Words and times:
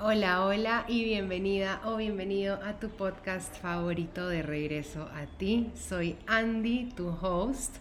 Hola, 0.00 0.44
hola 0.44 0.84
y 0.86 1.02
bienvenida 1.02 1.80
o 1.84 1.96
bienvenido 1.96 2.60
a 2.62 2.78
tu 2.78 2.88
podcast 2.88 3.52
favorito 3.56 4.28
de 4.28 4.42
regreso 4.42 5.08
a 5.12 5.26
ti. 5.26 5.72
Soy 5.74 6.16
Andy, 6.28 6.92
tu 6.94 7.08
host. 7.08 7.78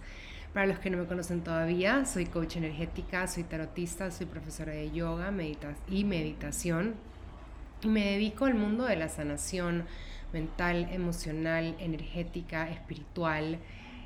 Para 0.52 0.66
los 0.66 0.80
que 0.80 0.90
no 0.90 0.98
me 0.98 1.06
conocen 1.06 1.44
todavía, 1.44 2.06
soy 2.06 2.26
coach 2.26 2.56
energética, 2.56 3.28
soy 3.28 3.44
tarotista, 3.44 4.10
soy 4.10 4.26
profesora 4.26 4.72
de 4.72 4.90
yoga 4.90 5.32
y 5.88 6.06
meditación. 6.06 6.96
Y 7.84 7.88
me 7.88 8.14
dedico 8.14 8.46
al 8.46 8.56
mundo 8.56 8.86
de 8.86 8.96
la 8.96 9.10
sanación 9.10 9.86
mental, 10.34 10.90
emocional, 10.92 11.76
energética, 11.78 12.68
espiritual 12.68 13.60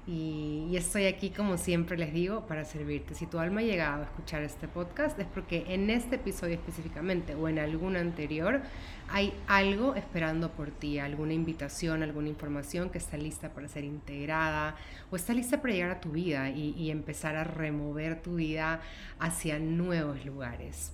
y, 0.08 0.76
estoy 0.76 1.06
aquí, 1.06 1.30
como 1.30 1.58
siempre 1.58 1.96
les 1.96 2.12
digo, 2.12 2.48
para 2.48 2.66
servirte. 2.66 3.14
Si 3.14 3.28
tu 3.28 3.38
alma 3.38 3.62
ha 3.62 3.64
llegado 3.64 4.02
a 4.02 4.06
escuchar 4.06 4.42
este 4.42 4.68
podcast, 4.68 5.20
es 5.20 5.28
porque 5.28 5.66
en 5.68 5.92
este 5.92 6.16
episodio 6.16 6.56
específicamente 6.56 7.36
o 7.36 7.48
en 7.48 7.60
algún 7.60 7.96
anterior 7.96 8.62
hay 9.10 9.32
algo 9.48 9.94
esperando 9.96 10.52
por 10.52 10.72
ti, 10.72 10.98
alguna 10.98 11.34
invitación, 11.34 12.02
alguna 12.02 12.30
información 12.30 12.90
que 12.90 12.98
está 12.98 13.16
lista 13.16 13.50
para 13.50 13.68
ser 13.68 13.84
integrada 13.84 14.76
o 15.12 15.16
está 15.16 15.34
lista 15.34 15.62
para 15.62 15.74
llegar 15.74 15.92
a 15.92 16.02
tu 16.02 16.10
vida 16.10 16.50
y, 16.50 16.72
y 16.72 16.90
empezar 16.90 17.36
a 17.36 17.44
remover 17.44 18.22
tu 18.22 18.36
vida 18.36 18.82
hacia 19.20 19.60
nuevos 19.60 20.26
lugares. 20.26 20.94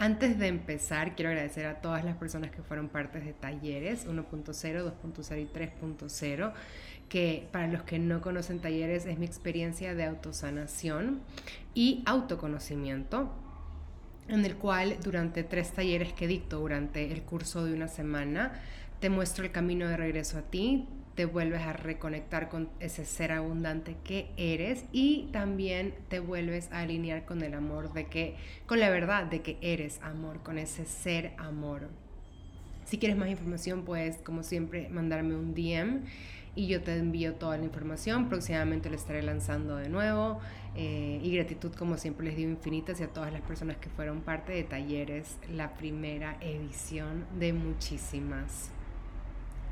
Antes 0.00 0.38
de 0.38 0.46
empezar, 0.46 1.16
quiero 1.16 1.30
agradecer 1.30 1.66
a 1.66 1.80
todas 1.80 2.04
las 2.04 2.16
personas 2.16 2.52
que 2.52 2.62
fueron 2.62 2.88
partes 2.88 3.24
de 3.24 3.32
talleres 3.32 4.06
1.0, 4.06 4.22
2.0 4.22 5.42
y 5.42 5.46
3.0 5.46 6.52
que 7.08 7.48
para 7.52 7.68
los 7.68 7.82
que 7.82 7.98
no 7.98 8.20
conocen 8.20 8.60
talleres 8.60 9.06
es 9.06 9.18
mi 9.18 9.26
experiencia 9.26 9.94
de 9.94 10.04
autosanación 10.04 11.20
y 11.74 12.02
autoconocimiento, 12.06 13.30
en 14.28 14.44
el 14.44 14.56
cual 14.56 14.96
durante 15.02 15.42
tres 15.42 15.72
talleres 15.72 16.12
que 16.12 16.26
dicto 16.26 16.60
durante 16.60 17.10
el 17.10 17.22
curso 17.22 17.64
de 17.64 17.72
una 17.72 17.88
semana, 17.88 18.60
te 19.00 19.10
muestro 19.10 19.44
el 19.44 19.52
camino 19.52 19.88
de 19.88 19.96
regreso 19.96 20.38
a 20.38 20.42
ti, 20.42 20.86
te 21.14 21.24
vuelves 21.24 21.62
a 21.62 21.72
reconectar 21.72 22.48
con 22.48 22.68
ese 22.78 23.04
ser 23.04 23.32
abundante 23.32 23.96
que 24.04 24.30
eres 24.36 24.84
y 24.92 25.28
también 25.32 25.94
te 26.08 26.20
vuelves 26.20 26.70
a 26.70 26.80
alinear 26.80 27.24
con 27.24 27.42
el 27.42 27.54
amor 27.54 27.92
de 27.92 28.06
que, 28.06 28.36
con 28.66 28.78
la 28.78 28.90
verdad 28.90 29.24
de 29.24 29.40
que 29.40 29.56
eres 29.60 30.00
amor, 30.02 30.42
con 30.42 30.58
ese 30.58 30.84
ser 30.84 31.32
amor. 31.38 31.88
Si 32.84 32.98
quieres 32.98 33.18
más 33.18 33.28
información, 33.28 33.84
puedes, 33.84 34.18
como 34.18 34.42
siempre, 34.42 34.88
mandarme 34.88 35.34
un 35.34 35.54
DM 35.54 36.04
y 36.58 36.66
yo 36.66 36.82
te 36.82 36.96
envío 36.96 37.34
toda 37.34 37.56
la 37.56 37.62
información. 37.62 38.28
Próximamente 38.28 38.90
lo 38.90 38.96
estaré 38.96 39.22
lanzando 39.22 39.76
de 39.76 39.88
nuevo. 39.88 40.40
Eh, 40.74 41.20
y 41.22 41.32
gratitud, 41.36 41.72
como 41.72 41.96
siempre, 41.96 42.26
les 42.26 42.36
digo 42.36 42.50
infinitas 42.50 42.98
y 42.98 43.04
a 43.04 43.08
todas 43.08 43.32
las 43.32 43.42
personas 43.42 43.76
que 43.76 43.88
fueron 43.88 44.22
parte 44.22 44.50
de 44.54 44.64
Talleres, 44.64 45.38
la 45.48 45.74
primera 45.74 46.36
edición 46.40 47.26
de 47.38 47.52
muchísimas. 47.52 48.72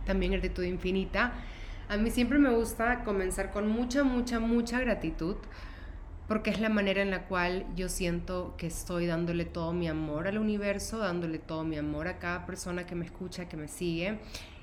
También 0.05 0.31
gratitud 0.31 0.63
infinita. 0.63 1.33
A 1.89 1.97
mí 1.97 2.09
siempre 2.13 2.39
me 2.39 2.51
gusta 2.51 3.03
comenzar 3.03 3.51
con 3.51 3.67
mucha, 3.67 4.05
mucha, 4.05 4.39
mucha 4.39 4.79
gratitud 4.79 5.39
porque 6.29 6.51
es 6.51 6.61
la 6.61 6.69
manera 6.69 7.03
en 7.03 7.11
la 7.11 7.25
cual 7.25 7.67
yo 7.75 7.89
siento 7.89 8.55
que 8.57 8.69
estoy 8.69 9.07
dándole 9.07 9.45
todo 9.45 9.73
mi 9.73 9.89
amor 9.89 10.29
al 10.29 10.39
universo, 10.39 10.99
dándole 10.99 11.39
todo 11.39 11.65
mi 11.65 11.79
amor 11.79 12.07
a 12.07 12.19
cada 12.19 12.47
persona 12.47 12.87
que 12.87 12.95
me 12.95 13.05
escucha, 13.05 13.49
que 13.49 13.57
me 13.57 13.67
sigue 13.67 14.19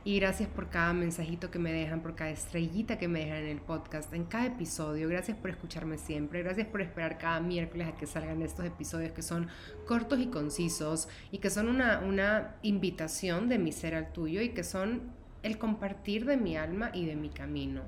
y 0.05 0.19
gracias 0.19 0.49
por 0.49 0.69
cada 0.69 0.91
mensajito 0.91 1.49
que 1.49 1.59
me 1.59 1.71
dejan, 1.71 2.01
por 2.01 2.15
cada 2.15 2.31
estrellita 2.31 2.97
que 2.97 3.07
me 3.07 3.19
dejan 3.19 3.37
en 3.37 3.47
el 3.47 3.61
podcast, 3.61 4.13
en 4.13 4.25
cada 4.25 4.47
episodio. 4.47 5.07
Gracias 5.07 5.37
por 5.37 5.49
escucharme 5.49 5.97
siempre. 5.97 6.43
Gracias 6.43 6.67
por 6.67 6.81
esperar 6.81 7.17
cada 7.17 7.39
miércoles 7.39 7.87
a 7.87 7.95
que 7.95 8.05
salgan 8.05 8.41
estos 8.41 8.65
episodios 8.65 9.13
que 9.13 9.21
son 9.21 9.47
cortos 9.87 10.19
y 10.19 10.27
concisos 10.27 11.07
y 11.31 11.37
que 11.37 11.49
son 11.49 11.69
una, 11.69 11.99
una 11.99 12.55
invitación 12.63 13.47
de 13.47 13.59
mi 13.59 13.71
ser 13.71 13.95
al 13.95 14.11
tuyo 14.11 14.41
y 14.41 14.49
que 14.49 14.65
son 14.65 15.13
el 15.41 15.57
compartir 15.57 16.25
de 16.25 16.35
mi 16.35 16.57
alma 16.57 16.91
y 16.93 17.05
de 17.05 17.15
mi 17.15 17.29
camino. 17.29 17.83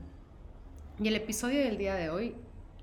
Y 1.00 1.10
el 1.10 1.16
episodio 1.16 1.60
del 1.60 1.78
día 1.78 1.96
de 1.96 2.10
hoy, 2.10 2.36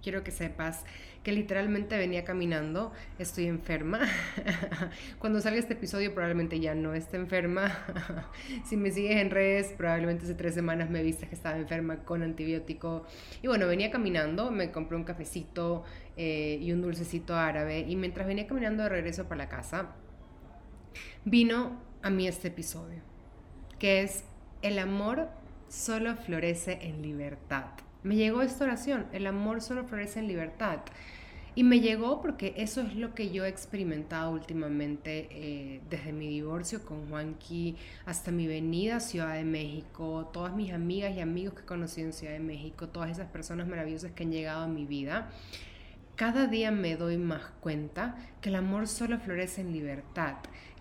quiero 0.02 0.24
que 0.24 0.30
sepas 0.30 0.84
que 1.22 1.32
literalmente 1.32 1.96
venía 1.96 2.24
caminando, 2.24 2.92
estoy 3.18 3.46
enferma. 3.46 4.00
Cuando 5.18 5.40
salga 5.40 5.60
este 5.60 5.74
episodio 5.74 6.12
probablemente 6.12 6.58
ya 6.58 6.74
no 6.74 6.94
esté 6.94 7.16
enferma. 7.16 7.78
si 8.64 8.76
me 8.76 8.90
sigues 8.90 9.16
en 9.16 9.30
redes, 9.30 9.72
probablemente 9.76 10.24
hace 10.24 10.34
tres 10.34 10.54
semanas 10.54 10.90
me 10.90 11.02
viste 11.02 11.28
que 11.28 11.34
estaba 11.34 11.56
enferma 11.56 12.04
con 12.04 12.22
antibiótico. 12.22 13.06
Y 13.40 13.46
bueno, 13.46 13.68
venía 13.68 13.90
caminando, 13.90 14.50
me 14.50 14.72
compré 14.72 14.96
un 14.96 15.04
cafecito 15.04 15.84
eh, 16.16 16.58
y 16.60 16.72
un 16.72 16.82
dulcecito 16.82 17.36
árabe. 17.36 17.80
Y 17.80 17.94
mientras 17.94 18.26
venía 18.26 18.46
caminando 18.46 18.82
de 18.82 18.88
regreso 18.88 19.28
para 19.28 19.44
la 19.44 19.48
casa, 19.48 19.94
vino 21.24 21.80
a 22.02 22.10
mí 22.10 22.26
este 22.26 22.48
episodio, 22.48 23.00
que 23.78 24.02
es 24.02 24.24
el 24.62 24.80
amor 24.80 25.28
solo 25.68 26.16
florece 26.16 26.78
en 26.82 27.00
libertad. 27.00 27.66
Me 28.02 28.16
llegó 28.16 28.42
esta 28.42 28.64
oración, 28.64 29.06
el 29.12 29.26
amor 29.26 29.60
solo 29.60 29.84
florece 29.84 30.18
en 30.18 30.28
libertad. 30.28 30.80
Y 31.54 31.64
me 31.64 31.80
llegó 31.80 32.22
porque 32.22 32.54
eso 32.56 32.80
es 32.80 32.94
lo 32.96 33.14
que 33.14 33.30
yo 33.30 33.44
he 33.44 33.48
experimentado 33.48 34.30
últimamente 34.30 35.28
eh, 35.30 35.80
desde 35.90 36.10
mi 36.10 36.28
divorcio 36.28 36.82
con 36.82 37.08
Juanqui 37.10 37.76
hasta 38.06 38.30
mi 38.30 38.46
venida 38.46 38.96
a 38.96 39.00
Ciudad 39.00 39.34
de 39.34 39.44
México, 39.44 40.30
todas 40.32 40.54
mis 40.54 40.72
amigas 40.72 41.14
y 41.14 41.20
amigos 41.20 41.52
que 41.54 41.66
conocí 41.66 42.00
en 42.00 42.14
Ciudad 42.14 42.32
de 42.32 42.40
México, 42.40 42.88
todas 42.88 43.10
esas 43.10 43.28
personas 43.28 43.68
maravillosas 43.68 44.12
que 44.12 44.22
han 44.22 44.32
llegado 44.32 44.62
a 44.62 44.68
mi 44.68 44.86
vida. 44.86 45.30
Cada 46.22 46.46
día 46.46 46.70
me 46.70 46.94
doy 46.94 47.16
más 47.16 47.42
cuenta 47.58 48.14
que 48.40 48.50
el 48.50 48.54
amor 48.54 48.86
solo 48.86 49.18
florece 49.18 49.60
en 49.60 49.72
libertad, 49.72 50.36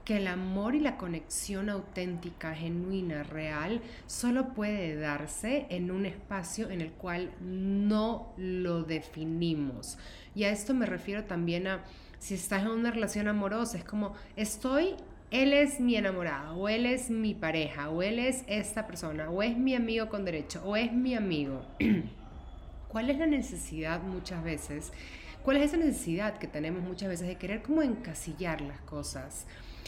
que 0.06 0.18
el 0.18 0.28
amor 0.28 0.76
y 0.76 0.80
la 0.80 0.98
conexión 0.98 1.68
auténtica, 1.72 2.54
genuina, 2.54 3.24
real, 3.24 3.82
solo 4.06 4.54
puede 4.54 4.96
darse 4.98 5.66
en 5.72 5.90
un 5.90 6.06
espacio 6.06 6.70
en 6.70 6.80
el 6.80 6.92
cual 6.92 7.32
no 7.42 8.36
lo 8.38 8.84
definimos. 8.84 9.98
Y 10.36 10.44
a 10.44 10.52
esto 10.52 10.76
me 10.76 10.86
refiero 10.86 11.24
también 11.24 11.66
a 11.66 11.86
si 12.20 12.36
estás 12.36 12.62
en 12.62 12.68
una 12.68 12.92
relación 12.92 13.28
amorosa, 13.28 13.80
es 13.80 13.84
como 13.84 14.14
estoy, 14.36 14.94
él 15.32 15.54
es 15.54 15.80
mi 15.80 15.96
enamorado, 15.96 16.56
o 16.56 16.70
él 16.70 16.86
es 16.86 17.10
mi 17.10 17.34
pareja, 17.34 17.90
o 17.90 18.04
él 18.04 18.20
es 18.20 18.44
esta 18.46 18.86
persona, 18.86 19.32
o 19.32 19.42
es 19.42 19.58
mi 19.58 19.74
amigo 19.74 20.08
con 20.08 20.24
derecho, 20.24 20.62
o 20.64 20.76
es 20.76 20.94
mi 20.94 21.16
amigo. 21.16 21.66
¿Cuál 22.90 23.10
es 23.10 23.18
la 23.18 23.26
necesidad 23.26 24.04
muchas 24.04 24.44
veces? 24.44 24.92
¿Cuál 25.44 25.58
es 25.58 25.64
esa 25.64 25.78
necesidad 25.78 26.38
que 26.38 26.46
tenemos 26.46 26.84
muchas 26.84 27.10
veces 27.10 27.28
de 27.28 27.36
querer 27.36 27.64
como 27.64 27.82
encasillar 27.82 28.62
las 28.62 28.80
cosas? 28.82 29.48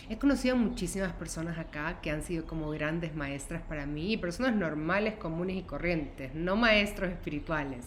He 0.09 0.17
conocido 0.17 0.55
muchísimas 0.55 1.13
personas 1.13 1.59
acá 1.59 1.99
que 2.01 2.09
han 2.09 2.23
sido 2.23 2.47
como 2.47 2.71
grandes 2.71 3.13
maestras 3.13 3.61
para 3.61 3.85
mí 3.85 4.17
personas 4.17 4.55
normales, 4.55 5.13
comunes 5.13 5.55
y 5.57 5.61
corrientes, 5.61 6.33
no 6.33 6.55
maestros 6.55 7.11
espirituales, 7.11 7.85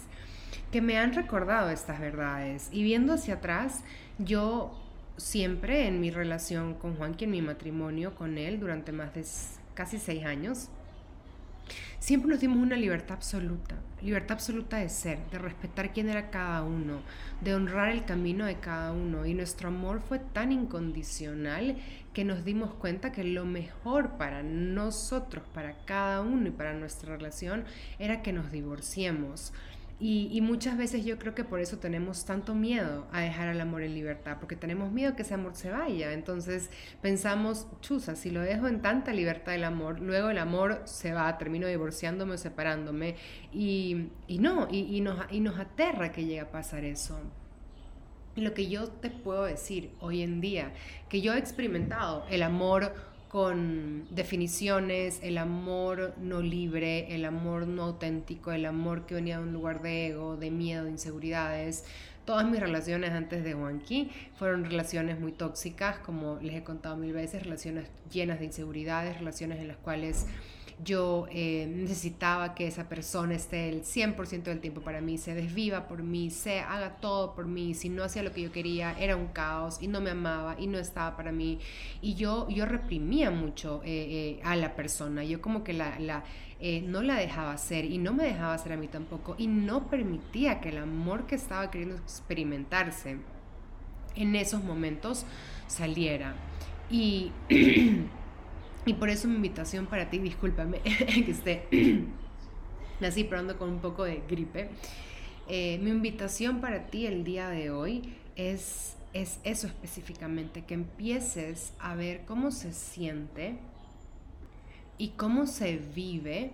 que 0.71 0.81
me 0.81 0.97
han 0.97 1.13
recordado 1.13 1.71
estas 1.71 1.99
verdades. 1.99 2.69
Y 2.71 2.85
viendo 2.85 3.15
hacia 3.15 3.35
atrás, 3.35 3.83
yo 4.19 4.81
siempre 5.17 5.89
en 5.89 6.01
mi 6.01 6.13
relación 6.13 6.75
con 6.75 6.95
Juan, 6.95 7.17
en 7.19 7.31
mi 7.33 7.43
matrimonio 7.43 8.15
con 8.15 8.39
él 8.39 8.61
durante 8.61 8.93
más 8.93 9.13
de 9.13 9.25
casi 9.75 9.99
seis 9.99 10.25
años, 10.25 10.69
Siempre 11.99 12.31
nos 12.31 12.41
dimos 12.41 12.59
una 12.59 12.77
libertad 12.77 13.17
absoluta, 13.17 13.75
libertad 14.01 14.35
absoluta 14.35 14.77
de 14.77 14.89
ser, 14.89 15.19
de 15.31 15.39
respetar 15.39 15.93
quién 15.93 16.09
era 16.09 16.31
cada 16.31 16.63
uno, 16.63 17.01
de 17.41 17.55
honrar 17.55 17.91
el 17.91 18.05
camino 18.05 18.45
de 18.45 18.61
cada 18.61 18.93
uno. 18.93 19.27
Y 19.27 19.35
nuestro 19.35 19.69
amor 19.69 20.01
fue 20.01 20.19
tan 20.19 20.53
incondicional 20.53 21.77
que 22.13 22.25
nos 22.25 22.45
dimos 22.45 22.73
cuenta 22.75 23.13
que 23.13 23.25
lo 23.25 23.45
mejor 23.45 24.17
para 24.19 24.43
nosotros, 24.43 25.45
para 25.53 25.77
cada 25.85 26.21
uno 26.21 26.49
y 26.49 26.53
para 26.53 26.75
nuestra 26.75 27.17
relación 27.17 27.65
era 27.99 28.23
que 28.23 28.33
nos 28.33 28.53
divorciemos. 28.53 29.53
Y, 29.99 30.43
muchas 30.43 30.77
veces 30.77 31.07
yo 31.07 31.19
creo 31.19 31.35
que 31.35 31.43
por 31.43 31.59
eso 31.59 31.79
tenemos 31.79 32.27
tanto 32.27 32.55
miedo 32.55 33.07
a 33.13 33.21
dejar 33.21 33.49
al 33.49 33.59
amor 33.63 33.83
en 33.83 33.95
libertad, 33.95 34.37
porque 34.39 34.55
tenemos 34.55 34.93
miedo 34.93 35.17
que 35.17 35.23
ese 35.23 35.33
amor 35.33 35.55
se 35.55 35.71
vaya. 35.71 36.13
Entonces 36.13 36.69
pensamos, 37.01 37.67
chusa, 37.81 38.15
si 38.15 38.31
lo 38.31 38.43
dejo 38.43 38.69
en 38.69 38.83
tanta 38.83 39.15
libertad 39.15 39.55
el 39.55 39.65
amor, 39.65 40.01
luego 40.01 40.29
el 40.29 40.37
amor 40.37 40.83
se 40.85 41.15
va, 41.15 41.39
termino 41.39 41.67
divorciándome 41.67 42.35
o 42.35 42.39
separándome. 42.39 43.17
Y, 43.55 44.11
no, 44.29 44.69
y, 44.71 45.01
nos, 45.01 45.33
y 45.33 45.41
nos 45.41 45.59
aterra 45.59 46.13
que 46.13 46.25
llegue 46.25 46.41
a 46.41 46.51
pasar 46.51 46.85
eso. 46.85 47.19
Lo 48.35 48.53
que 48.53 48.69
yo 48.69 48.89
te 48.89 49.09
puedo 49.09 49.45
decir 49.45 49.93
hoy 50.01 50.21
en 50.21 50.43
día, 50.43 50.75
que 51.09 51.23
yo 51.23 51.33
he 51.33 51.39
experimentado 51.39 52.27
el 52.29 52.43
amor 52.43 52.93
con 53.37 54.07
definiciones, 54.15 55.21
el 55.23 55.37
amor 55.37 56.15
no 56.19 56.41
libre, 56.41 57.15
el 57.15 57.27
amor 57.27 57.67
no 57.67 57.83
auténtico, 57.83 58.51
el 58.51 58.65
amor 58.65 59.05
que 59.05 59.15
venía 59.15 59.37
de 59.37 59.43
un 59.45 59.53
lugar 59.53 59.83
de 59.83 60.07
ego, 60.07 60.39
de 60.39 60.51
miedo, 60.51 60.85
de 60.85 60.93
inseguridades. 60.93 61.85
Todas 62.25 62.49
mis 62.49 62.61
relaciones 62.61 63.11
antes 63.11 63.45
de 63.45 63.53
Juanqui 63.53 64.11
fueron 64.39 64.65
relaciones 64.65 65.21
muy 65.21 65.33
tóxicas, 65.33 65.99
como 65.99 66.39
les 66.41 66.55
he 66.55 66.65
contado 66.65 66.97
mil 66.97 67.13
veces, 67.13 67.43
relaciones 67.43 67.91
llenas 68.11 68.39
de 68.39 68.47
inseguridades, 68.47 69.19
relaciones 69.19 69.61
en 69.61 69.69
las 69.69 69.77
cuales 69.77 70.27
yo 70.85 71.27
eh, 71.31 71.67
necesitaba 71.69 72.55
que 72.55 72.67
esa 72.67 72.89
persona 72.89 73.35
esté 73.35 73.69
el 73.71 73.83
100% 73.83 74.43
del 74.43 74.61
tiempo 74.61 74.83
para 74.83 75.01
mí, 75.01 75.17
se 75.17 75.35
desviva 75.35 75.89
por 75.89 76.03
mí, 76.03 76.31
se 76.31 76.61
haga 76.61 76.97
todo 76.97 77.35
por 77.35 77.47
mí, 77.47 77.73
si 77.75 77.89
no 77.89 78.05
hacía 78.05 78.23
lo 78.23 78.33
que 78.33 78.43
yo 78.43 78.53
quería 78.53 78.93
era 78.99 79.17
un 79.17 79.29
caos 79.29 79.79
y 79.81 79.89
no 79.89 80.01
me 80.01 80.11
amaba 80.11 80.57
y 80.59 80.67
no 80.67 80.79
estaba 80.79 81.17
para 81.17 81.33
mí. 81.33 81.61
Y 82.03 82.15
yo, 82.15 82.49
yo 82.51 82.67
reprimía 82.67 83.31
mucho 83.31 83.81
eh, 83.85 84.39
eh, 84.39 84.41
a 84.45 84.55
la 84.57 84.77
persona, 84.77 85.25
yo 85.25 85.41
como 85.41 85.65
que 85.65 85.73
la, 85.73 85.99
la 85.99 86.25
no 86.85 87.03
la 87.03 87.17
dejaba 87.17 87.53
hacer 87.53 87.85
y 87.85 87.99
no 87.99 88.15
me 88.15 88.25
dejaba 88.25 88.55
hacer 88.55 88.73
a 88.73 88.79
mí 88.79 88.89
tampoco 88.89 89.35
y 89.37 89.47
no 89.47 89.91
permitía 89.91 90.59
que 90.63 90.71
el 90.71 90.79
amor 90.79 91.27
que 91.27 91.35
estaba 91.35 91.71
queriendo 91.71 91.97
experimentarse 91.97 93.19
en 94.15 94.35
esos 94.35 94.65
momentos 94.65 95.27
saliera. 95.67 96.35
Y 96.91 97.33
Y 98.87 98.95
por 98.95 99.11
eso 99.11 99.27
mi 99.27 99.35
invitación 99.35 99.87
para 99.87 100.09
ti, 100.09 100.19
discúlpame 100.19 100.81
que 100.81 101.31
esté 101.31 101.67
así 103.01 103.25
probando 103.25 103.59
con 103.59 103.69
un 103.69 103.81
poco 103.81 104.05
de 104.05 104.23
gripe. 104.29 104.71
Eh, 105.49 105.79
mi 105.83 105.91
invitación 105.91 106.61
para 106.61 106.87
ti 106.87 107.07
el 107.07 107.25
día 107.25 107.49
de 107.49 107.71
hoy 107.71 108.15
es, 108.37 108.97
es 109.13 109.41
eso 109.43 109.67
específicamente, 109.67 110.65
que 110.65 110.75
empieces 110.75 111.73
a 111.81 111.97
ver 111.97 112.25
cómo 112.27 112.53
se 112.53 112.73
siente 112.73 113.59
y 114.99 115.09
cómo 115.11 115.47
se 115.47 115.79
vive 115.79 116.53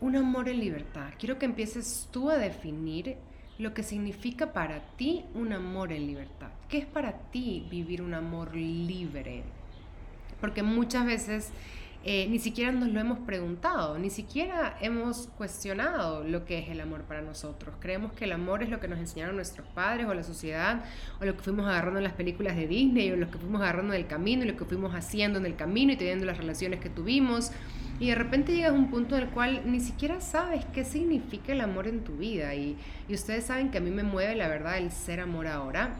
un 0.00 0.14
amor 0.14 0.48
en 0.48 0.60
libertad. 0.60 1.10
Quiero 1.18 1.40
que 1.40 1.46
empieces 1.46 2.08
tú 2.12 2.30
a 2.30 2.38
definir 2.38 3.16
lo 3.58 3.74
que 3.74 3.82
significa 3.82 4.52
para 4.52 4.80
ti 4.96 5.24
un 5.34 5.52
amor 5.52 5.92
en 5.92 6.06
libertad. 6.06 6.50
¿Qué 6.68 6.78
es 6.78 6.86
para 6.86 7.18
ti 7.32 7.66
vivir 7.68 8.00
un 8.00 8.14
amor 8.14 8.54
libre? 8.54 9.42
Porque 10.40 10.62
muchas 10.62 11.06
veces 11.06 11.52
eh, 12.04 12.28
ni 12.30 12.38
siquiera 12.38 12.70
nos 12.70 12.88
lo 12.88 13.00
hemos 13.00 13.18
preguntado, 13.18 13.98
ni 13.98 14.08
siquiera 14.08 14.78
hemos 14.80 15.26
cuestionado 15.36 16.22
lo 16.22 16.44
que 16.44 16.60
es 16.60 16.68
el 16.68 16.80
amor 16.80 17.02
para 17.02 17.22
nosotros. 17.22 17.74
Creemos 17.80 18.12
que 18.12 18.24
el 18.24 18.32
amor 18.32 18.62
es 18.62 18.70
lo 18.70 18.78
que 18.78 18.86
nos 18.86 19.00
enseñaron 19.00 19.34
nuestros 19.34 19.66
padres 19.74 20.06
o 20.06 20.14
la 20.14 20.22
sociedad, 20.22 20.84
o 21.20 21.24
lo 21.24 21.36
que 21.36 21.42
fuimos 21.42 21.66
agarrando 21.66 21.98
en 21.98 22.04
las 22.04 22.12
películas 22.12 22.56
de 22.56 22.68
Disney, 22.68 23.10
o 23.10 23.16
lo 23.16 23.28
que 23.30 23.38
fuimos 23.38 23.60
agarrando 23.60 23.94
en 23.94 24.00
el 24.00 24.06
camino, 24.06 24.44
y 24.44 24.46
lo 24.46 24.56
que 24.56 24.64
fuimos 24.64 24.94
haciendo 24.94 25.40
en 25.40 25.46
el 25.46 25.56
camino 25.56 25.92
y 25.92 25.96
teniendo 25.96 26.24
las 26.24 26.38
relaciones 26.38 26.78
que 26.78 26.88
tuvimos. 26.88 27.50
Y 27.98 28.10
de 28.10 28.14
repente 28.14 28.54
llegas 28.54 28.70
a 28.70 28.74
un 28.74 28.90
punto 28.90 29.16
en 29.16 29.24
el 29.24 29.28
cual 29.30 29.62
ni 29.66 29.80
siquiera 29.80 30.20
sabes 30.20 30.64
qué 30.72 30.84
significa 30.84 31.52
el 31.52 31.60
amor 31.60 31.88
en 31.88 32.04
tu 32.04 32.16
vida. 32.16 32.54
Y, 32.54 32.78
y 33.08 33.14
ustedes 33.14 33.44
saben 33.44 33.72
que 33.72 33.78
a 33.78 33.80
mí 33.80 33.90
me 33.90 34.04
mueve 34.04 34.36
la 34.36 34.46
verdad 34.46 34.78
el 34.78 34.92
ser 34.92 35.18
amor 35.18 35.48
ahora. 35.48 35.96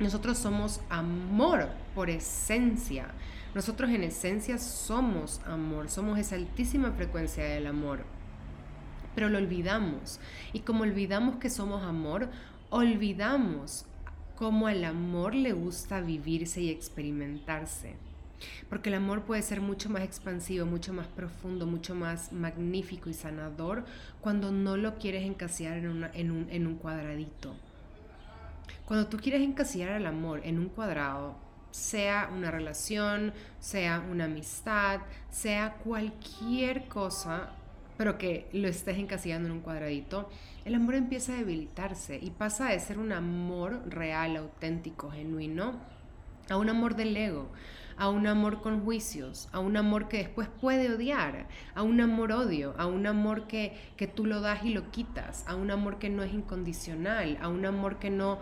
Nosotros 0.00 0.38
somos 0.38 0.80
amor 0.90 1.68
por 1.94 2.10
esencia. 2.10 3.06
Nosotros 3.54 3.90
en 3.90 4.04
esencia 4.04 4.58
somos 4.58 5.40
amor, 5.44 5.90
somos 5.90 6.18
esa 6.18 6.36
altísima 6.36 6.92
frecuencia 6.92 7.44
del 7.44 7.66
amor, 7.66 8.04
pero 9.14 9.28
lo 9.28 9.38
olvidamos. 9.38 10.20
Y 10.52 10.60
como 10.60 10.82
olvidamos 10.82 11.36
que 11.36 11.50
somos 11.50 11.82
amor, 11.82 12.28
olvidamos 12.70 13.86
cómo 14.36 14.68
al 14.68 14.84
amor 14.84 15.34
le 15.34 15.52
gusta 15.52 16.00
vivirse 16.00 16.60
y 16.60 16.70
experimentarse. 16.70 17.96
Porque 18.68 18.88
el 18.88 18.94
amor 18.94 19.22
puede 19.22 19.42
ser 19.42 19.60
mucho 19.60 19.90
más 19.90 20.02
expansivo, 20.02 20.64
mucho 20.64 20.92
más 20.92 21.08
profundo, 21.08 21.66
mucho 21.66 21.94
más 21.94 22.32
magnífico 22.32 23.10
y 23.10 23.14
sanador 23.14 23.84
cuando 24.20 24.52
no 24.52 24.76
lo 24.76 24.96
quieres 24.96 25.24
encasillar 25.24 25.78
en, 25.78 26.30
un, 26.30 26.66
un 26.66 26.74
cuadradito. 26.76 27.54
Cuando 28.86 29.08
tú 29.08 29.18
quieres 29.18 29.42
encasillar 29.42 29.92
al 29.92 30.06
amor 30.06 30.40
en 30.44 30.58
un 30.58 30.68
cuadrado, 30.68 31.49
sea 31.70 32.30
una 32.34 32.50
relación, 32.50 33.32
sea 33.58 34.04
una 34.10 34.24
amistad, 34.24 35.00
sea 35.30 35.74
cualquier 35.84 36.88
cosa, 36.88 37.50
pero 37.96 38.18
que 38.18 38.48
lo 38.52 38.68
estés 38.68 38.98
encasillando 38.98 39.48
en 39.48 39.52
un 39.52 39.60
cuadradito, 39.60 40.30
el 40.64 40.74
amor 40.74 40.94
empieza 40.94 41.32
a 41.32 41.36
debilitarse 41.36 42.18
y 42.20 42.30
pasa 42.30 42.70
de 42.70 42.80
ser 42.80 42.98
un 42.98 43.12
amor 43.12 43.82
real, 43.86 44.36
auténtico, 44.36 45.10
genuino, 45.10 45.74
a 46.48 46.56
un 46.56 46.68
amor 46.68 46.96
del 46.96 47.16
ego, 47.16 47.48
a 47.96 48.08
un 48.08 48.26
amor 48.26 48.62
con 48.62 48.82
juicios, 48.82 49.48
a 49.52 49.58
un 49.58 49.76
amor 49.76 50.08
que 50.08 50.16
después 50.16 50.48
puede 50.48 50.94
odiar, 50.94 51.46
a 51.74 51.82
un 51.82 52.00
amor 52.00 52.32
odio, 52.32 52.74
a 52.78 52.86
un 52.86 53.06
amor 53.06 53.46
que, 53.46 53.76
que 53.96 54.06
tú 54.06 54.24
lo 54.24 54.40
das 54.40 54.64
y 54.64 54.70
lo 54.70 54.90
quitas, 54.90 55.44
a 55.46 55.54
un 55.54 55.70
amor 55.70 55.98
que 55.98 56.08
no 56.08 56.22
es 56.22 56.32
incondicional, 56.32 57.36
a 57.42 57.48
un 57.48 57.66
amor 57.66 57.98
que 57.98 58.08
no 58.08 58.38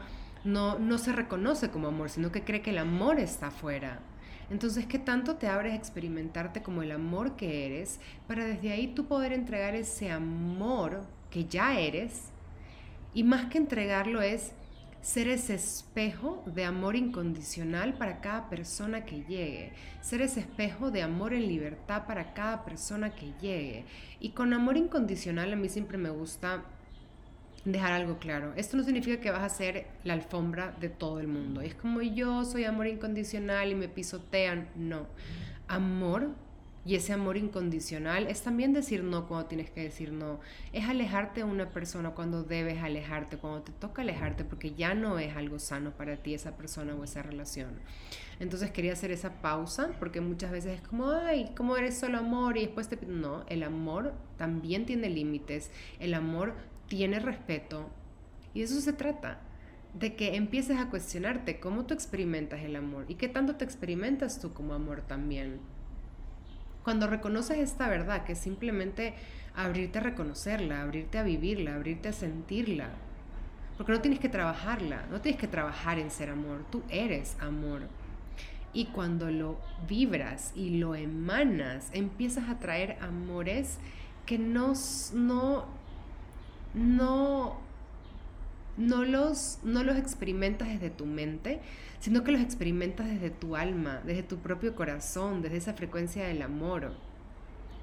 no, 0.48 0.78
no 0.78 0.98
se 0.98 1.12
reconoce 1.12 1.70
como 1.70 1.88
amor, 1.88 2.08
sino 2.08 2.32
que 2.32 2.42
cree 2.42 2.62
que 2.62 2.70
el 2.70 2.78
amor 2.78 3.20
está 3.20 3.48
afuera. 3.48 4.00
Entonces, 4.50 4.86
¿qué 4.86 4.98
tanto 4.98 5.36
te 5.36 5.46
abres 5.46 5.74
a 5.74 5.76
experimentarte 5.76 6.62
como 6.62 6.82
el 6.82 6.90
amor 6.90 7.36
que 7.36 7.66
eres 7.66 8.00
para 8.26 8.46
desde 8.46 8.72
ahí 8.72 8.94
tú 8.94 9.06
poder 9.06 9.34
entregar 9.34 9.74
ese 9.74 10.10
amor 10.10 11.02
que 11.30 11.44
ya 11.44 11.78
eres? 11.78 12.30
Y 13.12 13.24
más 13.24 13.46
que 13.50 13.58
entregarlo 13.58 14.22
es 14.22 14.52
ser 15.02 15.28
ese 15.28 15.54
espejo 15.54 16.42
de 16.46 16.64
amor 16.64 16.96
incondicional 16.96 17.94
para 17.98 18.20
cada 18.20 18.48
persona 18.48 19.04
que 19.04 19.24
llegue, 19.24 19.72
ser 20.00 20.22
ese 20.22 20.40
espejo 20.40 20.90
de 20.90 21.02
amor 21.02 21.34
en 21.34 21.46
libertad 21.46 22.06
para 22.06 22.32
cada 22.32 22.64
persona 22.64 23.10
que 23.14 23.34
llegue. 23.40 23.84
Y 24.18 24.30
con 24.30 24.54
amor 24.54 24.78
incondicional 24.78 25.52
a 25.52 25.56
mí 25.56 25.68
siempre 25.68 25.98
me 25.98 26.10
gusta 26.10 26.64
dejar 27.73 27.93
algo 27.93 28.19
claro. 28.19 28.53
Esto 28.56 28.76
no 28.76 28.85
significa 28.85 29.20
que 29.20 29.31
vas 29.31 29.43
a 29.43 29.49
ser 29.49 29.87
la 30.05 30.15
alfombra 30.15 30.75
de 30.81 30.88
todo 30.88 31.20
el 31.20 31.29
mundo. 31.29 31.61
Es 31.61 31.75
como 31.75 32.03
yo 32.03 32.44
soy 32.44 32.65
amor 32.65 32.87
incondicional 32.87 33.70
y 33.70 33.75
me 33.75 33.88
pisotean. 33.88 34.69
No. 34.76 35.06
Amor 35.67 36.31
y 36.88 36.94
ese 36.94 37.12
amor 37.12 37.37
incondicional 37.37 38.29
es 38.29 38.41
también 38.41 38.73
decir 38.73 39.05
no 39.05 39.29
cuando 39.29 39.47
tienes 39.47 39.69
que 39.69 39.82
decir 39.82 40.11
no. 40.11 40.41
Es 40.73 40.88
alejarte 40.88 41.41
de 41.41 41.44
una 41.44 41.69
persona 41.69 42.12
cuando 42.12 42.44
debes 42.44 42.82
alejarte, 42.82 43.37
cuando 43.37 43.61
te 43.61 43.73
toca 43.73 44.00
alejarte 44.00 44.43
porque 44.43 44.73
ya 44.73 44.94
no 44.94 45.19
es 45.19 45.37
algo 45.37 45.59
sano 45.59 45.91
para 45.91 46.17
ti 46.17 46.32
esa 46.32 46.56
persona 46.56 46.94
o 46.94 47.05
esa 47.05 47.23
relación. 47.23 47.73
Entonces 48.41 48.70
quería 48.70 48.94
hacer 48.94 49.11
esa 49.11 49.43
pausa 49.43 49.91
porque 49.99 50.23
muchas 50.23 50.50
veces 50.50 50.81
es 50.81 50.88
como, 50.88 51.11
ay, 51.11 51.53
¿cómo 51.56 51.76
eres 51.76 51.99
solo 51.99 52.19
amor? 52.19 52.56
Y 52.56 52.62
después 52.62 52.88
te... 52.88 52.97
No, 53.05 53.44
el 53.49 53.65
amor 53.65 54.15
también 54.38 54.87
tiene 54.87 55.11
límites. 55.11 55.70
El 55.99 56.15
amor 56.15 56.55
tiene 56.88 57.20
respeto. 57.20 57.88
Y 58.55 58.62
eso 58.62 58.81
se 58.81 58.93
trata, 58.93 59.40
de 59.94 60.14
que 60.14 60.37
empieces 60.37 60.79
a 60.79 60.90
cuestionarte 60.90 61.61
cómo 61.61 61.87
tú 61.87 61.94
experimentas 61.94 62.61
el 62.61 62.76
amor 62.76 63.05
y 63.08 63.14
qué 63.14 63.29
tanto 63.29 63.56
te 63.56 63.64
experimentas 63.64 64.40
tú 64.40 64.52
como 64.52 64.75
amor 64.75 65.02
también. 65.02 65.61
Cuando 66.85 67.06
reconoces 67.06 67.58
esta 67.58 67.88
verdad, 67.88 68.25
que 68.25 68.32
es 68.32 68.38
simplemente 68.38 69.14
abrirte 69.55 69.99
a 69.99 70.02
reconocerla, 70.02 70.82
abrirte 70.82 71.19
a 71.19 71.23
vivirla, 71.23 71.75
abrirte 71.75 72.08
a 72.08 72.12
sentirla, 72.12 72.91
porque 73.76 73.93
no 73.93 74.00
tienes 74.00 74.20
que 74.20 74.29
trabajarla, 74.29 75.06
no 75.11 75.20
tienes 75.20 75.41
que 75.41 75.49
trabajar 75.49 75.99
en 75.99 76.11
ser 76.11 76.31
amor, 76.31 76.64
tú 76.70 76.82
eres 76.88 77.37
amor. 77.41 77.82
Y 78.73 78.87
cuando 78.87 79.31
lo 79.31 79.58
vibras 79.88 80.52
y 80.55 80.79
lo 80.79 80.94
emanas, 80.94 81.91
empiezas 81.93 82.48
a 82.48 82.58
traer 82.58 82.98
amores 83.01 83.79
que 84.27 84.39
no, 84.39 84.74
no 85.15 85.78
no, 86.79 87.58
no, 88.77 89.05
los, 89.05 89.58
no 89.65 89.82
los 89.82 89.97
experimentas 89.97 90.69
desde 90.69 90.91
tu 90.91 91.06
mente, 91.06 91.61
sino 91.99 92.23
que 92.23 92.32
los 92.32 92.41
experimentas 92.41 93.06
desde 93.08 93.31
tu 93.31 93.56
alma, 93.56 94.01
desde 94.05 94.23
tu 94.23 94.39
propio 94.39 94.75
corazón, 94.75 95.43
desde 95.43 95.56
esa 95.56 95.75
frecuencia 95.75 96.27
del 96.27 96.43
amor. 96.43 96.93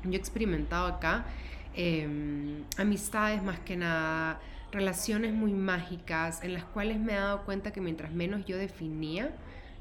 Yo 0.04 0.14
he 0.14 0.16
experimentado 0.16 0.88
acá 0.88 1.26
em, 1.74 2.64
amistades 2.78 3.44
más 3.44 3.60
que 3.60 3.76
nada, 3.76 4.40
relaciones 4.72 5.34
muy 5.34 5.54
mágicas 5.54 6.44
en 6.44 6.54
las 6.54 6.64
cuales 6.64 7.00
me 7.00 7.14
he 7.14 7.18
dado 7.18 7.44
cuenta 7.44 7.72
que 7.72 7.82
mientras 7.82 8.12
menos 8.12 8.46
yo 8.46 8.58
definía 8.58 9.32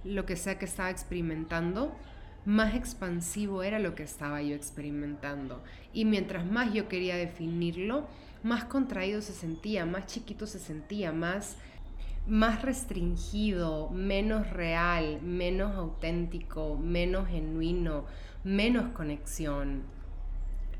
lo 0.05 0.27
que 0.27 0.37
sea 0.37 0.59
que 0.59 0.65
estaba 0.65 0.91
experimentando, 0.91 1.97
más 2.45 2.75
expansivo 2.75 3.63
era 3.63 3.79
lo 3.79 3.95
que 3.95 4.03
estaba 4.03 4.43
yo 4.43 4.55
experimentando. 4.55 5.63
Y 5.93 6.05
mientras 6.05 6.45
más 6.45 6.73
yo 6.75 6.89
quería 6.89 7.17
definirlo, 7.17 8.07
más 8.45 8.65
contraído 8.65 9.23
se 9.23 9.33
sentía, 9.33 9.87
más 9.87 10.07
chiquito 10.07 10.47
se 10.47 10.59
sentía, 10.59 11.13
más, 11.13 11.57
más 12.27 12.61
restringido, 12.61 13.89
menos 13.89 14.51
real, 14.51 15.21
menos 15.23 15.75
auténtico, 15.75 16.77
menos 16.77 17.27
genuino, 17.29 18.05
menos 18.45 18.93
conexión. 18.93 19.83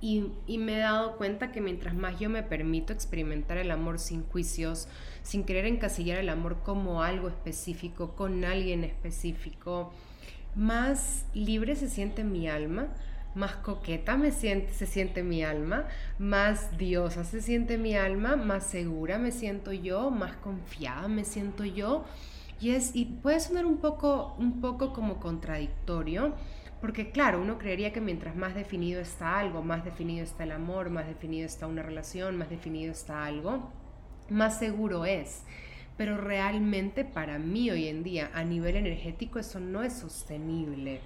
Y, 0.03 0.27
y, 0.47 0.59
me 0.59 0.77
he 0.77 0.81
dado 0.81 1.17
cuenta 1.17 1.51
que 1.51 1.63
mientras 1.63 1.95
más 1.95 2.21
yo 2.21 2.29
me 2.29 2.43
permito 2.43 2.93
experimentar 2.93 3.57
el 3.57 3.71
amor 3.71 3.99
sin 3.99 4.23
juicios, 4.25 4.87
sin 5.23 5.45
querer 5.45 5.65
encasillar 5.65 6.19
el 6.19 6.29
amor 6.29 6.59
como 6.63 7.03
algo 7.03 7.29
específico, 7.29 8.15
con 8.15 8.45
alguien 8.45 8.85
específico, 8.85 9.95
más 10.55 11.25
libre 11.33 11.75
se 11.77 11.89
siente 11.89 12.25
mi 12.25 12.47
alma, 12.47 12.89
más 13.35 13.57
coqueta 13.57 14.17
me 14.17 14.31
siente, 14.33 14.73
se 14.73 14.87
siente 14.87 15.23
mi 15.23 15.43
alma, 15.43 15.87
más 16.19 16.77
diosa 16.79 17.25
se 17.25 17.43
siente 17.43 17.79
mi 17.79 17.97
alma, 17.97 18.37
más 18.37 18.65
segura 18.67 19.19
me 19.19 19.33
siento 19.33 19.73
yo, 19.73 20.11
más 20.11 20.37
confiada 20.37 21.09
me 21.09 21.25
siento 21.25 21.65
yo 21.65 22.05
Y, 22.61 22.71
es, 22.71 22.95
y 22.95 23.07
puede 23.07 23.41
sonar 23.41 23.67
un 23.67 23.79
poco, 23.79 24.35
un 24.39 24.61
poco 24.61 24.93
como 24.93 25.19
contradictorio, 25.21 26.35
porque 26.81 27.11
claro, 27.11 27.41
uno 27.41 27.59
creería 27.59 27.93
que 27.93 28.01
mientras 28.01 28.37
más 28.37 28.55
definido 28.55 29.01
está 29.01 29.39
algo, 29.39 29.63
más 29.63 29.85
definido 29.85 30.25
está 30.25 30.45
el 30.45 30.53
amor, 30.53 30.91
más 30.91 31.07
definido 31.07 31.47
está 31.47 31.67
una 31.67 31.83
relación, 31.83 32.37
más 32.37 32.51
definido 32.51 32.93
está 32.93 33.25
algo, 33.25 33.71
más 34.31 34.59
seguro 34.59 35.05
es. 35.05 35.45
Pero 35.97 36.17
realmente 36.19 37.05
para 37.05 37.39
mí 37.39 37.71
hoy 37.71 37.89
en 37.89 38.03
día, 38.03 38.31
a 38.35 38.45
nivel 38.45 38.77
energético, 38.77 39.39
eso 39.39 39.61
no 39.61 39.83
es 39.83 39.95
sostenible. 39.95 41.01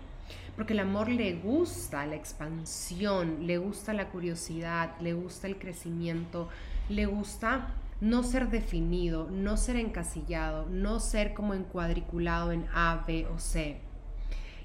Porque 0.56 0.72
el 0.72 0.80
amor 0.80 1.08
le 1.08 1.34
gusta 1.34 2.06
la 2.06 2.16
expansión, 2.16 3.46
le 3.46 3.58
gusta 3.58 3.92
la 3.92 4.08
curiosidad, 4.08 4.98
le 5.00 5.12
gusta 5.12 5.46
el 5.46 5.58
crecimiento, 5.58 6.48
le 6.88 7.06
gusta 7.06 7.74
no 8.00 8.22
ser 8.22 8.48
definido, 8.48 9.28
no 9.30 9.56
ser 9.56 9.76
encasillado, 9.76 10.66
no 10.66 11.00
ser 11.00 11.34
como 11.34 11.54
encuadriculado 11.54 12.52
en 12.52 12.66
A, 12.72 13.04
B 13.06 13.26
o 13.26 13.38
C. 13.38 13.80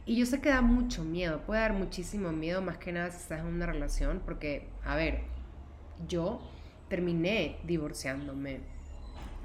Y 0.05 0.17
yo 0.17 0.25
sé 0.25 0.41
que 0.41 0.50
da 0.50 0.62
mucho 0.62 1.03
miedo, 1.03 1.41
puede 1.41 1.62
dar 1.62 1.74
muchísimo 1.74 2.32
miedo, 2.32 2.62
más 2.62 2.77
que 2.77 2.91
nada 2.91 3.10
si 3.10 3.17
estás 3.17 3.39
en 3.39 3.48
una 3.48 3.65
relación, 3.65 4.22
porque, 4.25 4.67
a 4.84 4.96
ver, 4.96 5.22
yo 6.08 6.41
terminé 6.89 7.58
divorciándome 7.63 8.60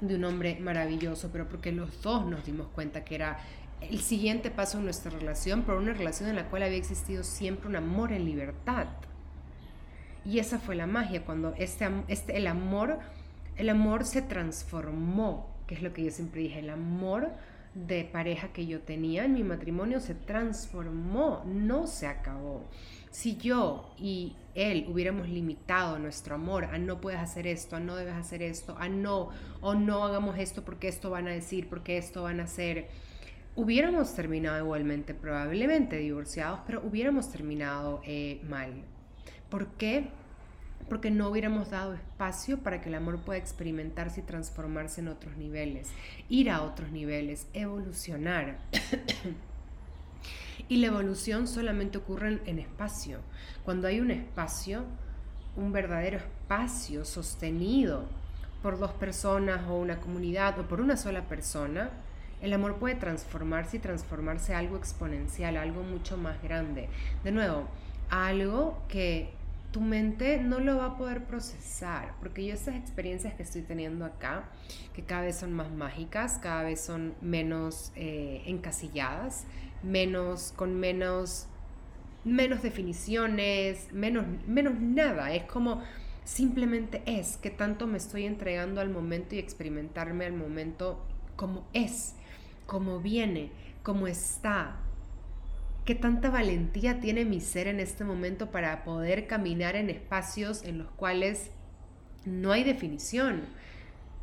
de 0.01 0.15
un 0.15 0.23
hombre 0.25 0.59
maravilloso, 0.59 1.29
pero 1.31 1.47
porque 1.47 1.71
los 1.71 2.01
dos 2.01 2.25
nos 2.25 2.45
dimos 2.45 2.67
cuenta 2.67 3.03
que 3.03 3.15
era 3.15 3.39
el 3.81 3.99
siguiente 3.99 4.51
paso 4.51 4.77
en 4.77 4.85
nuestra 4.85 5.11
relación, 5.11 5.63
pero 5.63 5.77
una 5.77 5.93
relación 5.93 6.29
en 6.29 6.35
la 6.35 6.49
cual 6.49 6.63
había 6.63 6.77
existido 6.77 7.23
siempre 7.23 7.67
un 7.67 7.75
amor 7.75 8.11
en 8.11 8.25
libertad. 8.25 8.87
Y 10.25 10.39
esa 10.39 10.59
fue 10.59 10.75
la 10.75 10.87
magia, 10.87 11.25
cuando 11.25 11.53
este, 11.57 11.89
este, 12.07 12.37
el, 12.37 12.47
amor, 12.47 12.99
el 13.55 13.69
amor 13.69 14.05
se 14.05 14.21
transformó, 14.21 15.49
que 15.65 15.75
es 15.75 15.81
lo 15.81 15.93
que 15.93 16.03
yo 16.03 16.11
siempre 16.11 16.41
dije, 16.41 16.59
el 16.59 16.69
amor 16.69 17.29
de 17.73 18.03
pareja 18.03 18.49
que 18.49 18.65
yo 18.65 18.81
tenía 18.81 19.25
en 19.25 19.33
mi 19.33 19.43
matrimonio 19.43 19.99
se 19.99 20.15
transformó, 20.15 21.43
no 21.45 21.87
se 21.87 22.07
acabó. 22.07 22.65
Si 23.11 23.37
yo 23.37 23.93
y 23.97 24.35
él 24.55 24.85
hubiéramos 24.89 25.29
limitado 25.29 25.97
nuestro 25.99 26.35
amor 26.35 26.65
a 26.65 26.77
no 26.77 26.99
puedes 27.01 27.19
hacer 27.19 27.47
esto, 27.47 27.75
a 27.75 27.79
no 27.79 27.95
debes 27.95 28.15
hacer 28.15 28.41
esto, 28.41 28.75
a 28.77 28.89
no, 28.89 29.29
o 29.61 29.73
no 29.73 30.03
hagamos 30.03 30.37
esto 30.37 30.63
porque 30.63 30.87
esto 30.87 31.09
van 31.09 31.27
a 31.27 31.31
decir, 31.31 31.69
porque 31.69 31.97
esto 31.97 32.23
van 32.23 32.39
a 32.39 32.43
hacer, 32.43 32.89
hubiéramos 33.59 34.15
terminado 34.15 34.57
igualmente, 34.57 35.13
probablemente 35.13 35.97
divorciados, 35.97 36.61
pero 36.65 36.81
hubiéramos 36.81 37.29
terminado 37.29 38.01
eh, 38.05 38.39
mal. 38.47 38.85
¿Por 39.49 39.67
qué? 39.73 40.11
Porque 40.87 41.11
no 41.11 41.27
hubiéramos 41.27 41.69
dado 41.69 41.93
espacio 41.93 42.59
para 42.59 42.79
que 42.79 42.87
el 42.87 42.95
amor 42.95 43.19
pueda 43.19 43.37
experimentarse 43.37 44.21
y 44.21 44.23
transformarse 44.23 45.01
en 45.01 45.09
otros 45.09 45.35
niveles, 45.35 45.89
ir 46.29 46.49
a 46.49 46.61
otros 46.61 46.91
niveles, 46.91 47.47
evolucionar. 47.53 48.59
y 50.69 50.77
la 50.77 50.87
evolución 50.87 51.45
solamente 51.45 51.97
ocurre 51.97 52.39
en 52.45 52.59
espacio. 52.59 53.19
Cuando 53.65 53.89
hay 53.89 53.99
un 53.99 54.11
espacio, 54.11 54.85
un 55.57 55.73
verdadero 55.73 56.19
espacio 56.19 57.03
sostenido 57.03 58.05
por 58.63 58.79
dos 58.79 58.93
personas 58.93 59.67
o 59.67 59.75
una 59.75 59.99
comunidad 59.99 60.57
o 60.61 60.67
por 60.69 60.79
una 60.79 60.95
sola 60.95 61.27
persona, 61.27 61.89
el 62.41 62.53
amor 62.53 62.77
puede 62.77 62.95
transformarse 62.95 63.77
y 63.77 63.79
transformarse 63.79 64.53
a 64.53 64.59
algo 64.59 64.77
exponencial, 64.77 65.57
algo 65.57 65.83
mucho 65.83 66.17
más 66.17 66.41
grande. 66.41 66.89
De 67.23 67.31
nuevo, 67.31 67.67
algo 68.09 68.81
que 68.87 69.29
tu 69.71 69.81
mente 69.81 70.39
no 70.39 70.59
lo 70.59 70.77
va 70.77 70.85
a 70.85 70.97
poder 70.97 71.25
procesar, 71.25 72.13
porque 72.19 72.45
yo 72.45 72.53
estas 72.53 72.75
experiencias 72.75 73.33
que 73.35 73.43
estoy 73.43 73.61
teniendo 73.61 74.05
acá, 74.05 74.45
que 74.95 75.03
cada 75.03 75.23
vez 75.23 75.35
son 75.35 75.53
más 75.53 75.69
mágicas, 75.71 76.39
cada 76.41 76.63
vez 76.63 76.81
son 76.81 77.13
menos 77.21 77.91
eh, 77.95 78.41
encasilladas, 78.45 79.45
menos, 79.83 80.53
con 80.55 80.79
menos, 80.79 81.47
menos 82.23 82.63
definiciones, 82.63 83.91
menos, 83.93 84.25
menos 84.47 84.79
nada, 84.79 85.33
es 85.33 85.43
como 85.43 85.83
simplemente 86.23 87.01
es 87.05 87.37
que 87.37 87.49
tanto 87.49 87.85
me 87.85 87.97
estoy 87.97 88.25
entregando 88.25 88.81
al 88.81 88.89
momento 88.89 89.35
y 89.35 89.39
experimentarme 89.39 90.25
al 90.25 90.33
momento 90.33 91.03
como 91.35 91.65
es 91.73 92.15
cómo 92.69 92.99
viene, 92.99 93.49
cómo 93.81 94.05
está. 94.05 94.77
Qué 95.85 95.95
tanta 95.95 96.29
valentía 96.29 96.99
tiene 96.99 97.25
mi 97.25 97.41
ser 97.41 97.67
en 97.67 97.79
este 97.79 98.03
momento 98.03 98.51
para 98.51 98.83
poder 98.83 99.25
caminar 99.25 99.75
en 99.75 99.89
espacios 99.89 100.63
en 100.63 100.77
los 100.77 100.91
cuales 100.91 101.49
no 102.25 102.51
hay 102.51 102.63
definición. 102.63 103.41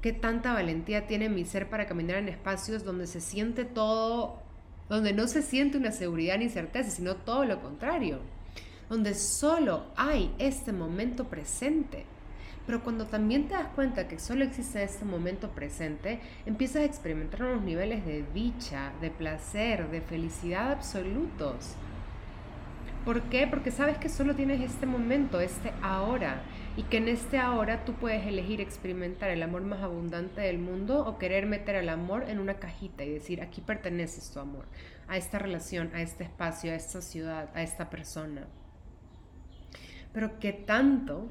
Qué 0.00 0.12
tanta 0.12 0.54
valentía 0.54 1.08
tiene 1.08 1.28
mi 1.28 1.44
ser 1.44 1.68
para 1.68 1.86
caminar 1.86 2.18
en 2.18 2.28
espacios 2.28 2.84
donde 2.84 3.08
se 3.08 3.20
siente 3.20 3.64
todo, 3.64 4.40
donde 4.88 5.12
no 5.12 5.26
se 5.26 5.42
siente 5.42 5.76
una 5.76 5.90
seguridad 5.90 6.38
ni 6.38 6.48
certeza, 6.48 6.90
sino 6.90 7.16
todo 7.16 7.44
lo 7.44 7.60
contrario. 7.60 8.20
Donde 8.88 9.14
solo 9.14 9.86
hay 9.96 10.32
este 10.38 10.72
momento 10.72 11.24
presente 11.24 12.06
pero 12.66 12.82
cuando 12.82 13.06
también 13.06 13.46
te 13.46 13.54
das 13.54 13.68
cuenta 13.68 14.08
que 14.08 14.18
solo 14.18 14.44
existe 14.44 14.82
este 14.82 15.04
momento 15.04 15.50
presente, 15.50 16.20
empiezas 16.44 16.82
a 16.82 16.84
experimentar 16.84 17.44
unos 17.44 17.62
niveles 17.62 18.04
de 18.04 18.24
dicha, 18.34 18.92
de 19.00 19.10
placer, 19.10 19.88
de 19.90 20.00
felicidad 20.00 20.72
absolutos. 20.72 21.76
¿Por 23.04 23.22
qué? 23.22 23.46
Porque 23.46 23.70
sabes 23.70 23.98
que 23.98 24.08
solo 24.08 24.34
tienes 24.34 24.60
este 24.60 24.84
momento, 24.84 25.40
este 25.40 25.72
ahora, 25.80 26.42
y 26.76 26.82
que 26.82 26.96
en 26.96 27.06
este 27.06 27.38
ahora 27.38 27.84
tú 27.84 27.92
puedes 27.92 28.26
elegir 28.26 28.60
experimentar 28.60 29.30
el 29.30 29.44
amor 29.44 29.62
más 29.62 29.80
abundante 29.80 30.40
del 30.40 30.58
mundo 30.58 31.06
o 31.06 31.16
querer 31.16 31.46
meter 31.46 31.76
el 31.76 31.88
amor 31.88 32.24
en 32.28 32.40
una 32.40 32.54
cajita 32.54 33.04
y 33.04 33.12
decir, 33.12 33.42
aquí 33.42 33.60
perteneces 33.60 34.32
tu 34.32 34.40
amor, 34.40 34.66
a 35.06 35.16
esta 35.16 35.38
relación, 35.38 35.92
a 35.94 36.02
este 36.02 36.24
espacio, 36.24 36.72
a 36.72 36.74
esta 36.74 37.00
ciudad, 37.00 37.48
a 37.54 37.62
esta 37.62 37.90
persona. 37.90 38.48
Pero 40.12 40.40
¿qué 40.40 40.52
tanto 40.52 41.28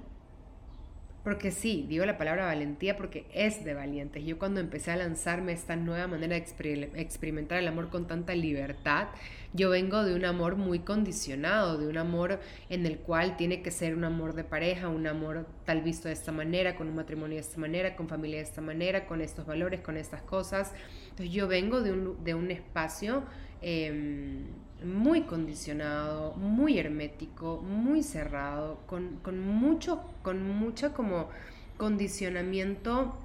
porque 1.26 1.50
sí, 1.50 1.88
digo 1.90 2.06
la 2.06 2.20
palabra 2.20 2.46
valentía 2.46 2.96
porque 2.96 3.26
es 3.34 3.66
de 3.66 3.74
valientes. 3.74 4.24
Yo 4.24 4.38
cuando 4.38 4.60
empecé 4.60 4.92
a 4.92 4.96
lanzarme 4.96 5.54
esta 5.54 5.76
nueva 5.76 6.06
manera 6.06 6.36
de 6.36 6.92
experimentar 7.02 7.58
el 7.58 7.68
amor 7.68 7.90
con 7.90 8.06
tanta 8.06 8.36
libertad, 8.36 9.08
yo 9.52 9.72
vengo 9.72 10.04
de 10.04 10.14
un 10.14 10.24
amor 10.24 10.56
muy 10.56 10.82
condicionado, 10.82 11.80
de 11.80 11.88
un 11.88 11.98
amor 11.98 12.40
en 12.70 12.86
el 12.86 13.00
cual 13.00 13.38
tiene 13.38 13.64
que 13.64 13.72
ser 13.72 13.96
un 13.96 14.04
amor 14.04 14.36
de 14.36 14.44
pareja, 14.44 14.88
un 14.88 15.08
amor 15.08 15.48
tal 15.66 15.82
visto 15.82 16.10
de 16.10 16.14
esta 16.14 16.32
manera, 16.32 16.76
con 16.76 16.88
un 16.90 16.96
matrimonio 16.96 17.38
de 17.38 17.42
esta 17.42 17.60
manera, 17.60 17.96
con 17.96 18.08
familia 18.08 18.38
de 18.38 18.44
esta 18.44 18.62
manera, 18.62 19.08
con 19.08 19.20
estos 19.20 19.48
valores, 19.48 19.82
con 19.82 19.98
estas 19.98 20.22
cosas. 20.22 20.74
Entonces 21.10 21.32
yo 21.32 21.48
vengo 21.48 21.82
de 21.82 21.92
un, 21.92 22.24
de 22.24 22.36
un 22.36 22.52
espacio... 22.52 23.24
Em, 23.68 24.44
muy 24.84 25.22
condicionado, 25.22 26.36
muy 26.36 26.78
hermético, 26.78 27.64
muy 27.64 28.04
cerrado, 28.04 28.78
con, 28.86 29.20
mucho, 29.44 30.04
con 30.22 30.48
mucho 30.48 30.94
como 30.94 31.30
condicionamiento 31.76 33.16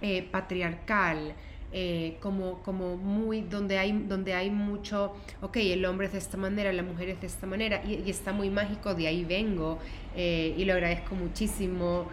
eh, 0.00 0.26
patriarcal, 0.32 1.34
eh, 1.74 2.16
como, 2.22 2.62
como 2.62 2.96
muy, 2.96 3.42
donde 3.42 3.76
hay, 3.76 3.92
donde 4.08 4.32
hay 4.32 4.48
mucho, 4.48 5.14
ok, 5.42 5.58
el 5.58 5.84
hombre 5.84 6.06
es 6.06 6.14
de 6.14 6.18
esta 6.20 6.38
manera, 6.38 6.72
la 6.72 6.82
mujer 6.82 7.10
es 7.10 7.20
de 7.20 7.26
esta 7.26 7.46
manera, 7.46 7.82
y, 7.84 8.08
está 8.08 8.32
muy 8.32 8.48
mágico, 8.48 8.94
de 8.94 9.06
ahí 9.06 9.26
vengo, 9.26 9.78
eh, 10.16 10.54
y 10.56 10.64
lo 10.64 10.72
agradezco 10.72 11.14
muchísimo. 11.14 12.08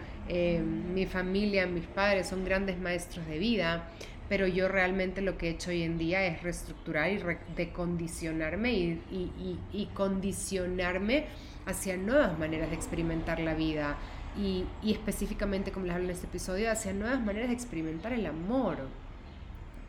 mi 0.94 1.06
familia, 1.06 1.66
mis 1.66 1.86
padres 1.86 2.26
son 2.26 2.44
grandes 2.44 2.76
maestros 2.78 3.24
de 3.28 3.38
vida, 3.38 3.88
pero 4.28 4.46
yo 4.46 4.68
realmente 4.68 5.20
lo 5.20 5.38
que 5.38 5.48
he 5.48 5.50
hecho 5.50 5.70
hoy 5.70 5.82
en 5.82 5.98
día 5.98 6.24
es 6.26 6.42
reestructurar 6.42 7.10
y 7.10 7.20
decondicionarme 7.56 8.72
y, 8.72 9.02
y, 9.10 9.58
y, 9.72 9.86
condicionarme 9.94 11.26
hacia 11.64 11.96
nuevas 11.96 12.38
maneras 12.38 12.70
de 12.70 12.76
experimentar 12.76 13.40
la 13.40 13.54
vida 13.54 13.96
y, 14.36 14.64
y 14.82 14.92
específicamente, 14.92 15.70
como 15.70 15.86
les 15.86 15.94
hablo 15.94 16.06
en 16.06 16.12
este 16.12 16.26
episodio, 16.26 16.70
hacia 16.70 16.92
nuevas 16.92 17.20
maneras 17.20 17.48
de 17.48 17.54
experimentar 17.54 18.12
el 18.12 18.26
amor. 18.26 18.78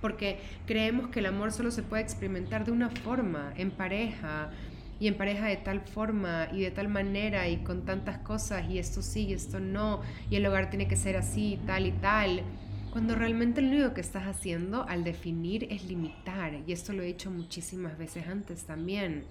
Porque 0.02 0.40
creemos 0.68 1.10
que 1.10 1.20
el 1.20 1.26
amor 1.26 1.52
solo 1.52 1.72
se 1.72 1.82
puede 1.82 2.04
experimentar 2.04 2.64
de 2.64 2.72
una 2.72 2.90
forma, 2.90 3.52
en 3.58 3.72
pareja, 3.72 4.52
y 5.00 5.08
en 5.08 5.16
pareja 5.16 5.46
de 5.46 5.58
tal 5.58 5.82
forma 5.82 6.48
y 6.52 6.62
de 6.62 6.72
tal 6.72 6.88
manera 6.88 7.48
y 7.48 7.58
con 7.58 7.86
tantas 7.86 8.18
cosas 8.20 8.68
y 8.70 8.80
esto 8.80 9.02
sí 9.02 9.26
y 9.28 9.34
esto 9.34 9.60
no 9.60 10.02
y 10.30 10.38
el 10.38 10.46
hogar 10.46 10.70
tiene 10.70 10.88
que 10.88 10.96
ser 10.96 11.18
así 11.18 11.60
tal 11.66 11.86
y 11.86 11.92
tal 11.92 12.42
cuando 12.98 13.14
realmente 13.14 13.62
lo 13.62 13.70
único 13.70 13.94
que 13.94 14.02
estás 14.02 14.26
haciendo 14.26 14.82
al 14.90 15.04
definir 15.04 15.68
es 15.70 15.86
limitar, 15.86 16.64
y 16.66 16.72
esto 16.72 16.94
lo 16.94 17.04
he 17.04 17.06
dicho 17.06 17.30
muchísimas 17.30 17.96
veces 17.96 18.26
antes 18.26 18.64
también. 18.64 19.26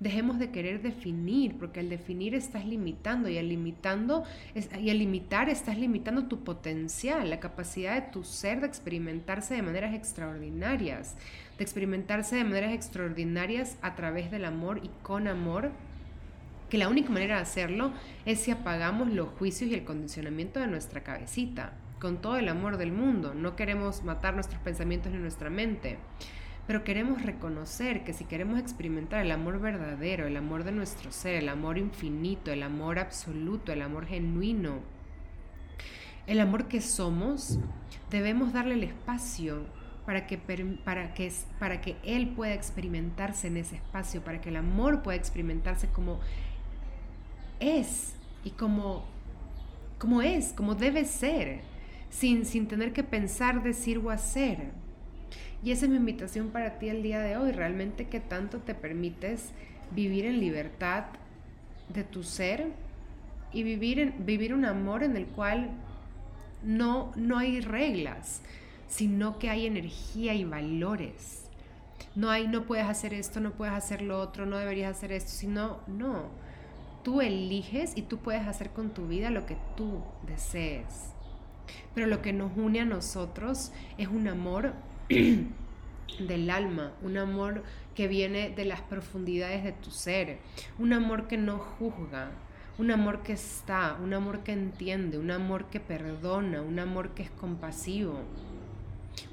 Dejemos 0.00 0.38
de 0.38 0.50
querer 0.50 0.80
definir, 0.80 1.58
porque 1.58 1.80
al 1.80 1.90
definir 1.90 2.34
estás 2.34 2.64
limitando 2.64 3.28
y 3.28 3.36
al 3.36 3.50
limitando 3.50 4.24
y 4.80 4.88
al 4.88 4.98
limitar 4.98 5.50
estás 5.50 5.76
limitando 5.76 6.28
tu 6.28 6.44
potencial, 6.44 7.28
la 7.28 7.40
capacidad 7.40 7.94
de 7.94 8.10
tu 8.10 8.24
ser 8.24 8.62
de 8.62 8.68
experimentarse 8.68 9.52
de 9.52 9.60
maneras 9.60 9.94
extraordinarias, 9.94 11.14
de 11.58 11.62
experimentarse 11.62 12.36
de 12.36 12.44
maneras 12.44 12.72
extraordinarias 12.72 13.76
a 13.82 13.96
través 13.96 14.30
del 14.30 14.46
amor 14.46 14.80
y 14.82 14.88
con 15.02 15.28
amor 15.28 15.72
que 16.70 16.78
la 16.78 16.88
única 16.88 17.10
manera 17.10 17.36
de 17.36 17.42
hacerlo 17.42 17.92
es 18.24 18.40
si 18.40 18.50
apagamos 18.50 19.12
los 19.12 19.28
juicios 19.28 19.70
y 19.70 19.74
el 19.74 19.84
condicionamiento 19.84 20.58
de 20.58 20.68
nuestra 20.68 21.02
cabecita 21.02 21.74
con 22.04 22.18
todo 22.18 22.36
el 22.36 22.50
amor 22.50 22.76
del 22.76 22.92
mundo. 22.92 23.32
No 23.32 23.56
queremos 23.56 24.04
matar 24.04 24.34
nuestros 24.34 24.60
pensamientos 24.60 25.10
ni 25.10 25.16
nuestra 25.16 25.48
mente. 25.48 25.96
Pero 26.66 26.84
queremos 26.84 27.22
reconocer 27.22 28.04
que 28.04 28.12
si 28.12 28.26
queremos 28.26 28.58
experimentar 28.58 29.24
el 29.24 29.30
amor 29.30 29.58
verdadero, 29.58 30.26
el 30.26 30.36
amor 30.36 30.64
de 30.64 30.72
nuestro 30.72 31.10
ser, 31.12 31.36
el 31.36 31.48
amor 31.48 31.78
infinito, 31.78 32.52
el 32.52 32.62
amor 32.62 32.98
absoluto, 32.98 33.72
el 33.72 33.80
amor 33.80 34.04
genuino, 34.04 34.80
el 36.26 36.40
amor 36.40 36.68
que 36.68 36.82
somos, 36.82 37.58
debemos 38.10 38.52
darle 38.52 38.74
el 38.74 38.84
espacio 38.84 39.62
para 40.04 40.26
que, 40.26 40.36
para, 40.36 41.14
que, 41.14 41.32
para 41.58 41.80
que 41.80 41.96
Él 42.02 42.34
pueda 42.36 42.52
experimentarse 42.52 43.46
en 43.46 43.56
ese 43.56 43.76
espacio, 43.76 44.22
para 44.22 44.42
que 44.42 44.50
el 44.50 44.56
amor 44.56 45.02
pueda 45.02 45.16
experimentarse 45.16 45.88
como 45.88 46.20
es 47.60 48.12
y 48.44 48.50
como, 48.50 49.06
como 49.98 50.20
es, 50.20 50.52
como 50.52 50.74
debe 50.74 51.06
ser, 51.06 51.72
sin, 52.14 52.46
sin 52.46 52.68
tener 52.68 52.92
que 52.92 53.02
pensar, 53.02 53.62
decir 53.62 53.98
o 53.98 54.10
hacer. 54.10 54.70
Y 55.64 55.72
esa 55.72 55.86
es 55.86 55.90
mi 55.90 55.96
invitación 55.96 56.50
para 56.50 56.78
ti 56.78 56.88
el 56.88 57.02
día 57.02 57.20
de 57.20 57.36
hoy, 57.36 57.50
realmente 57.50 58.06
que 58.06 58.20
tanto 58.20 58.58
te 58.58 58.74
permites 58.74 59.50
vivir 59.90 60.24
en 60.26 60.38
libertad 60.38 61.06
de 61.92 62.04
tu 62.04 62.22
ser 62.22 62.68
y 63.52 63.64
vivir, 63.64 64.14
vivir 64.18 64.54
un 64.54 64.64
amor 64.64 65.02
en 65.02 65.16
el 65.16 65.26
cual 65.26 65.70
no, 66.62 67.12
no 67.16 67.38
hay 67.38 67.60
reglas, 67.60 68.42
sino 68.88 69.38
que 69.38 69.50
hay 69.50 69.66
energía 69.66 70.34
y 70.34 70.44
valores. 70.44 71.46
No 72.14 72.30
hay, 72.30 72.46
no 72.46 72.64
puedes 72.64 72.86
hacer 72.86 73.12
esto, 73.12 73.40
no 73.40 73.52
puedes 73.52 73.74
hacer 73.74 74.02
lo 74.02 74.20
otro, 74.20 74.46
no 74.46 74.58
deberías 74.58 74.96
hacer 74.96 75.10
esto, 75.10 75.30
sino, 75.32 75.80
no. 75.88 76.28
Tú 77.02 77.20
eliges 77.20 77.96
y 77.96 78.02
tú 78.02 78.18
puedes 78.18 78.46
hacer 78.46 78.70
con 78.70 78.90
tu 78.90 79.08
vida 79.08 79.30
lo 79.30 79.46
que 79.46 79.56
tú 79.76 80.00
desees. 80.26 81.13
Pero 81.94 82.06
lo 82.06 82.22
que 82.22 82.32
nos 82.32 82.56
une 82.56 82.80
a 82.80 82.84
nosotros 82.84 83.72
es 83.98 84.08
un 84.08 84.28
amor 84.28 84.72
del 86.18 86.50
alma, 86.50 86.92
un 87.02 87.16
amor 87.16 87.62
que 87.94 88.08
viene 88.08 88.50
de 88.50 88.64
las 88.64 88.80
profundidades 88.80 89.64
de 89.64 89.72
tu 89.72 89.90
ser, 89.90 90.38
un 90.78 90.92
amor 90.92 91.28
que 91.28 91.36
no 91.36 91.58
juzga, 91.58 92.30
un 92.78 92.90
amor 92.90 93.22
que 93.22 93.34
está, 93.34 93.96
un 94.02 94.14
amor 94.14 94.40
que 94.40 94.52
entiende, 94.52 95.18
un 95.18 95.30
amor 95.30 95.66
que 95.66 95.80
perdona, 95.80 96.62
un 96.62 96.78
amor 96.78 97.10
que 97.10 97.22
es 97.22 97.30
compasivo, 97.30 98.18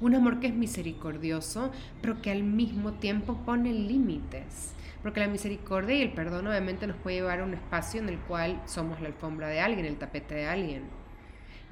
un 0.00 0.14
amor 0.14 0.38
que 0.38 0.46
es 0.46 0.54
misericordioso, 0.54 1.72
pero 2.00 2.22
que 2.22 2.30
al 2.30 2.44
mismo 2.44 2.92
tiempo 2.92 3.38
pone 3.44 3.72
límites. 3.72 4.74
Porque 5.02 5.18
la 5.18 5.26
misericordia 5.26 5.96
y 5.96 6.02
el 6.02 6.12
perdón 6.12 6.46
obviamente 6.46 6.86
nos 6.86 6.96
puede 6.96 7.16
llevar 7.16 7.40
a 7.40 7.44
un 7.44 7.54
espacio 7.54 8.00
en 8.00 8.08
el 8.08 8.18
cual 8.18 8.62
somos 8.66 9.00
la 9.00 9.08
alfombra 9.08 9.48
de 9.48 9.60
alguien, 9.60 9.84
el 9.84 9.96
tapete 9.96 10.36
de 10.36 10.46
alguien 10.46 11.01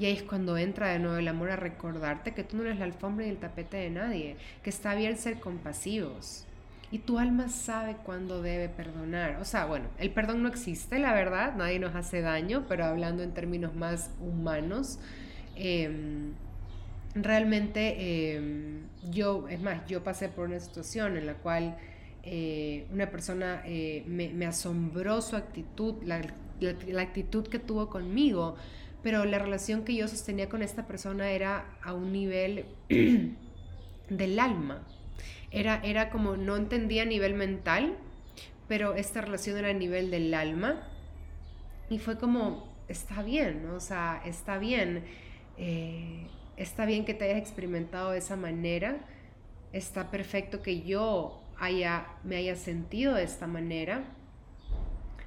y 0.00 0.06
ahí 0.06 0.12
es 0.12 0.22
cuando 0.22 0.56
entra 0.56 0.88
de 0.88 0.98
nuevo 0.98 1.18
el 1.18 1.28
amor 1.28 1.50
a 1.50 1.56
recordarte 1.56 2.32
que 2.32 2.42
tú 2.42 2.56
no 2.56 2.62
eres 2.62 2.78
la 2.78 2.86
alfombra 2.86 3.26
y 3.26 3.28
el 3.28 3.36
tapete 3.36 3.76
de 3.76 3.90
nadie, 3.90 4.36
que 4.62 4.70
está 4.70 4.94
bien 4.94 5.18
ser 5.18 5.40
compasivos. 5.40 6.46
Y 6.90 7.00
tu 7.00 7.18
alma 7.18 7.50
sabe 7.50 7.96
cuándo 8.02 8.40
debe 8.40 8.70
perdonar. 8.70 9.36
O 9.42 9.44
sea, 9.44 9.66
bueno, 9.66 9.88
el 9.98 10.10
perdón 10.10 10.42
no 10.42 10.48
existe, 10.48 10.98
la 10.98 11.12
verdad, 11.12 11.54
nadie 11.54 11.78
nos 11.78 11.94
hace 11.94 12.22
daño, 12.22 12.64
pero 12.66 12.86
hablando 12.86 13.22
en 13.22 13.34
términos 13.34 13.76
más 13.76 14.10
humanos, 14.20 14.98
em, 15.54 16.32
realmente 17.14 18.36
em, 18.36 18.84
yo, 19.10 19.48
es 19.50 19.60
más, 19.60 19.86
yo 19.86 20.02
pasé 20.02 20.30
por 20.30 20.48
una 20.48 20.60
situación 20.60 21.18
en 21.18 21.26
la 21.26 21.34
cual 21.34 21.76
eh, 22.22 22.86
una 22.90 23.10
persona 23.10 23.62
eh, 23.66 24.02
me, 24.06 24.46
asombró 24.46 25.20
su 25.20 25.36
actitud, 25.36 25.96
la 26.04 27.02
actitud 27.02 27.46
que 27.46 27.58
tuvo 27.58 27.90
conmigo, 27.90 28.56
pero 29.02 29.24
la 29.24 29.38
relación 29.38 29.84
que 29.84 29.94
yo 29.94 30.08
sostenía 30.08 30.48
con 30.48 30.62
esta 30.62 30.86
persona 30.86 31.30
era 31.30 31.78
a 31.82 31.94
un 31.94 32.12
nivel 32.12 32.66
del 34.08 34.38
alma. 34.38 34.86
Era, 35.50 35.80
era 35.82 36.10
como, 36.10 36.36
no 36.36 36.56
entendía 36.56 37.02
a 37.02 37.06
nivel 37.06 37.34
mental, 37.34 37.96
pero 38.68 38.94
esta 38.94 39.20
relación 39.20 39.56
era 39.58 39.70
a 39.70 39.74
nivel 39.74 40.10
del 40.10 40.32
alma. 40.34 40.86
Y 41.88 41.98
fue 41.98 42.18
como, 42.18 42.72
está 42.88 43.22
bien, 43.22 43.66
o 43.70 43.80
sea, 43.80 44.22
está 44.24 44.58
bien, 44.58 45.04
eh, 45.56 46.26
está 46.56 46.84
bien 46.84 47.04
que 47.04 47.14
te 47.14 47.24
hayas 47.24 47.38
experimentado 47.38 48.12
de 48.12 48.18
esa 48.18 48.36
manera, 48.36 48.98
está 49.72 50.10
perfecto 50.10 50.62
que 50.62 50.82
yo 50.82 51.42
haya, 51.58 52.06
me 52.22 52.36
haya 52.36 52.54
sentido 52.54 53.14
de 53.14 53.24
esta 53.24 53.46
manera 53.46 54.04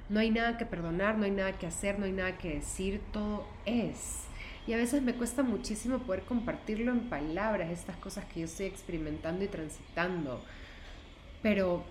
no 0.08 0.20
hay 0.20 0.30
nada 0.30 0.58
que 0.58 0.66
perdonar, 0.66 1.16
no 1.16 1.24
hay 1.24 1.30
nada 1.30 1.52
que 1.52 1.66
hacer, 1.66 1.98
no 1.98 2.04
hay 2.04 2.12
nada 2.12 2.36
que 2.36 2.54
decir, 2.54 3.00
todo 3.12 3.46
es. 3.64 4.24
Y 4.66 4.72
a 4.72 4.76
veces 4.76 5.02
me 5.02 5.14
cuesta 5.14 5.42
muchísimo 5.42 5.98
poder 5.98 6.22
compartirlo 6.22 6.92
en 6.92 7.08
palabras, 7.08 7.70
estas 7.70 7.96
cosas 7.96 8.24
que 8.26 8.40
yo 8.40 8.46
estoy 8.46 8.66
experimentando 8.66 9.44
y 9.44 9.48
transitando. 9.48 10.42
Pero 11.42 11.84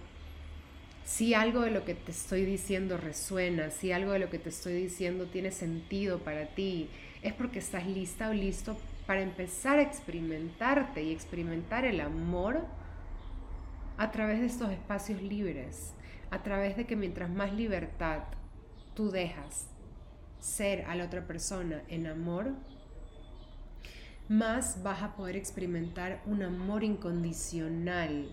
si 1.05 1.33
algo 1.33 1.61
de 1.61 1.71
lo 1.71 1.85
que 1.85 1.93
te 1.95 2.11
estoy 2.11 2.45
diciendo 2.45 2.97
resuena, 2.97 3.69
si 3.69 3.91
algo 3.91 4.13
de 4.13 4.19
lo 4.19 4.29
que 4.29 4.39
te 4.39 4.49
estoy 4.49 4.73
diciendo 4.73 5.25
tiene 5.25 5.51
sentido 5.51 6.19
para 6.19 6.47
ti, 6.47 6.89
es 7.21 7.33
porque 7.33 7.59
estás 7.59 7.85
lista 7.85 8.29
o 8.29 8.33
listo 8.33 8.77
para 9.05 9.21
empezar 9.21 9.79
a 9.79 9.81
experimentarte 9.81 11.03
y 11.03 11.11
experimentar 11.11 11.85
el 11.85 11.99
amor 11.99 12.61
a 13.97 14.11
través 14.11 14.39
de 14.39 14.47
estos 14.47 14.71
espacios 14.71 15.21
libres 15.21 15.93
a 16.33 16.41
través 16.41 16.75
de 16.75 16.85
que 16.85 16.95
mientras 16.95 17.29
más 17.29 17.53
libertad 17.53 18.23
tú 18.95 19.11
dejas 19.11 19.69
ser 20.39 20.83
a 20.85 20.95
la 20.95 21.05
otra 21.05 21.27
persona 21.27 21.83
en 21.89 22.07
amor, 22.07 22.53
más 24.29 24.81
vas 24.81 25.03
a 25.03 25.15
poder 25.15 25.35
experimentar 25.35 26.23
un 26.25 26.41
amor 26.41 26.83
incondicional, 26.83 28.29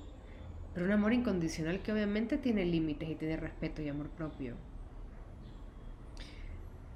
pero 0.72 0.86
un 0.86 0.92
amor 0.92 1.12
incondicional 1.12 1.82
que 1.82 1.92
obviamente 1.92 2.38
tiene 2.38 2.64
límites 2.64 3.06
y 3.06 3.16
tiene 3.16 3.36
respeto 3.36 3.82
y 3.82 3.90
amor 3.90 4.08
propio. 4.08 4.56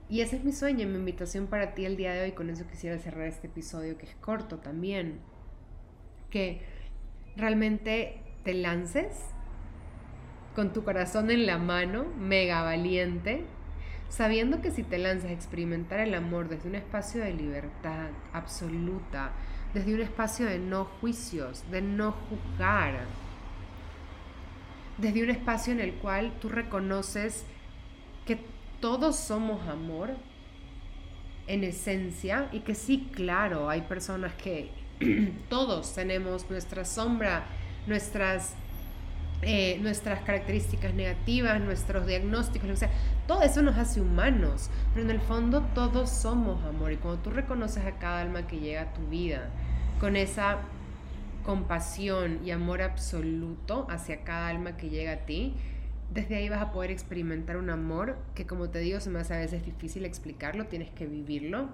Y 0.08 0.22
ese 0.22 0.36
es 0.36 0.44
mi 0.44 0.52
sueño, 0.52 0.88
mi 0.88 0.96
invitación 0.96 1.48
para 1.48 1.74
ti 1.74 1.84
el 1.84 1.98
día 1.98 2.14
de 2.14 2.22
hoy. 2.22 2.32
Con 2.32 2.48
eso 2.48 2.66
quisiera 2.66 2.98
cerrar 2.98 3.26
este 3.26 3.48
episodio 3.48 3.98
que 3.98 4.06
es 4.06 4.14
corto 4.16 4.58
también. 4.58 5.20
Que 6.30 6.62
realmente 7.36 8.22
te 8.42 8.54
lances 8.54 9.33
con 10.54 10.72
tu 10.72 10.84
corazón 10.84 11.30
en 11.30 11.46
la 11.46 11.58
mano, 11.58 12.04
mega 12.18 12.62
valiente, 12.62 13.44
sabiendo 14.08 14.60
que 14.60 14.70
si 14.70 14.82
te 14.82 14.98
lanzas 14.98 15.30
a 15.30 15.34
experimentar 15.34 16.00
el 16.00 16.14
amor 16.14 16.48
desde 16.48 16.68
un 16.68 16.76
espacio 16.76 17.20
de 17.20 17.34
libertad 17.34 18.08
absoluta, 18.32 19.32
desde 19.72 19.94
un 19.94 20.00
espacio 20.00 20.46
de 20.46 20.58
no 20.58 20.84
juicios, 20.84 21.68
de 21.70 21.82
no 21.82 22.12
juzgar, 22.12 23.00
desde 24.98 25.24
un 25.24 25.30
espacio 25.30 25.72
en 25.72 25.80
el 25.80 25.94
cual 25.94 26.32
tú 26.40 26.48
reconoces 26.48 27.44
que 28.24 28.38
todos 28.80 29.16
somos 29.16 29.66
amor 29.68 30.10
en 31.48 31.64
esencia 31.64 32.48
y 32.52 32.60
que 32.60 32.76
sí, 32.76 33.08
claro, 33.12 33.68
hay 33.68 33.82
personas 33.82 34.32
que 34.34 34.70
todos 35.48 35.94
tenemos 35.94 36.48
nuestra 36.48 36.84
sombra, 36.84 37.44
nuestras 37.86 38.54
eh, 39.44 39.78
nuestras 39.80 40.22
características 40.22 40.94
negativas, 40.94 41.60
nuestros 41.60 42.06
diagnósticos, 42.06 42.68
lo 42.68 42.74
que 42.74 42.80
sea, 42.80 42.90
todo 43.26 43.42
eso 43.42 43.62
nos 43.62 43.76
hace 43.76 44.00
humanos, 44.00 44.70
pero 44.92 45.04
en 45.04 45.10
el 45.10 45.20
fondo 45.20 45.62
todos 45.74 46.10
somos 46.10 46.64
amor 46.64 46.92
y 46.92 46.96
cuando 46.96 47.20
tú 47.22 47.30
reconoces 47.30 47.84
a 47.84 47.98
cada 47.98 48.20
alma 48.20 48.46
que 48.46 48.58
llega 48.58 48.82
a 48.82 48.92
tu 48.92 49.06
vida 49.08 49.50
con 50.00 50.16
esa 50.16 50.58
compasión 51.44 52.40
y 52.44 52.50
amor 52.50 52.82
absoluto 52.82 53.86
hacia 53.90 54.24
cada 54.24 54.48
alma 54.48 54.76
que 54.76 54.88
llega 54.88 55.12
a 55.12 55.18
ti, 55.26 55.54
desde 56.12 56.36
ahí 56.36 56.48
vas 56.48 56.62
a 56.62 56.72
poder 56.72 56.90
experimentar 56.90 57.56
un 57.56 57.70
amor 57.70 58.16
que 58.34 58.46
como 58.46 58.70
te 58.70 58.78
digo 58.78 59.00
se 59.00 59.10
me 59.10 59.18
hace 59.18 59.34
a 59.34 59.38
veces 59.38 59.64
difícil 59.64 60.04
explicarlo, 60.04 60.66
tienes 60.66 60.90
que 60.90 61.06
vivirlo 61.06 61.68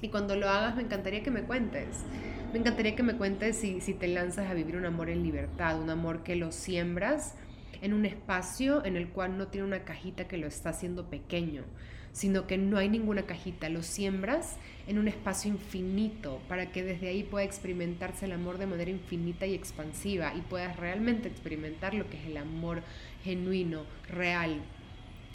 y 0.00 0.08
cuando 0.08 0.36
lo 0.36 0.48
hagas 0.48 0.76
me 0.76 0.82
encantaría 0.82 1.22
que 1.22 1.30
me 1.30 1.42
cuentes. 1.42 2.04
Me 2.52 2.58
encantaría 2.58 2.96
que 2.96 3.02
me 3.02 3.16
cuentes 3.16 3.56
si, 3.56 3.80
si 3.80 3.94
te 3.94 4.08
lanzas 4.08 4.50
a 4.50 4.54
vivir 4.54 4.76
un 4.76 4.86
amor 4.86 5.10
en 5.10 5.22
libertad, 5.22 5.80
un 5.80 5.90
amor 5.90 6.22
que 6.22 6.36
lo 6.36 6.52
siembras 6.52 7.34
en 7.82 7.92
un 7.92 8.06
espacio 8.06 8.84
en 8.84 8.96
el 8.96 9.08
cual 9.08 9.36
no 9.36 9.48
tiene 9.48 9.66
una 9.66 9.84
cajita 9.84 10.26
que 10.26 10.38
lo 10.38 10.46
está 10.46 10.70
haciendo 10.70 11.10
pequeño, 11.10 11.64
sino 12.12 12.46
que 12.46 12.58
no 12.58 12.78
hay 12.78 12.88
ninguna 12.88 13.22
cajita, 13.22 13.68
lo 13.68 13.82
siembras 13.82 14.56
en 14.86 14.98
un 14.98 15.08
espacio 15.08 15.50
infinito 15.50 16.40
para 16.48 16.72
que 16.72 16.82
desde 16.82 17.08
ahí 17.08 17.22
pueda 17.22 17.44
experimentarse 17.44 18.24
el 18.24 18.32
amor 18.32 18.58
de 18.58 18.66
manera 18.66 18.90
infinita 18.90 19.46
y 19.46 19.54
expansiva 19.54 20.32
y 20.34 20.40
puedas 20.40 20.76
realmente 20.76 21.28
experimentar 21.28 21.94
lo 21.94 22.08
que 22.08 22.16
es 22.16 22.26
el 22.26 22.38
amor 22.38 22.82
genuino, 23.22 23.82
real, 24.08 24.60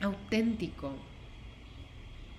auténtico, 0.01 0.93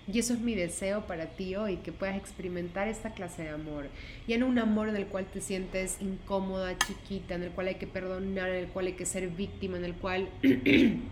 y 0.07 0.19
eso 0.19 0.35
es 0.35 0.41
mi 0.41 0.55
deseo 0.55 1.07
para 1.07 1.27
ti 1.27 1.57
hoy, 1.57 1.79
que 1.79 1.91
puedas 1.91 2.17
experimentar 2.17 2.89
esta 2.89 3.15
clase 3.15 3.45
de 3.45 3.49
amor. 3.51 3.87
Y 4.27 4.35
en 4.35 4.43
un 4.43 4.59
amor 4.59 4.89
en 4.89 4.97
el 4.97 5.07
cual 5.07 5.25
te 5.25 5.41
sientes 5.41 5.97
incómoda, 6.01 6.77
chiquita, 6.77 7.35
en 7.35 7.45
el 7.45 7.51
cual 7.51 7.69
hay 7.69 7.77
que 7.77 7.87
perdonar, 7.87 8.51
en 8.51 8.65
el 8.65 8.69
cual 8.69 8.87
hay 8.87 8.93
que 8.93 9.07
ser 9.07 9.29
víctima, 9.29 9.79
en 9.79 9.85
el 9.85 9.95
cual... 9.95 10.29
en 10.43 11.03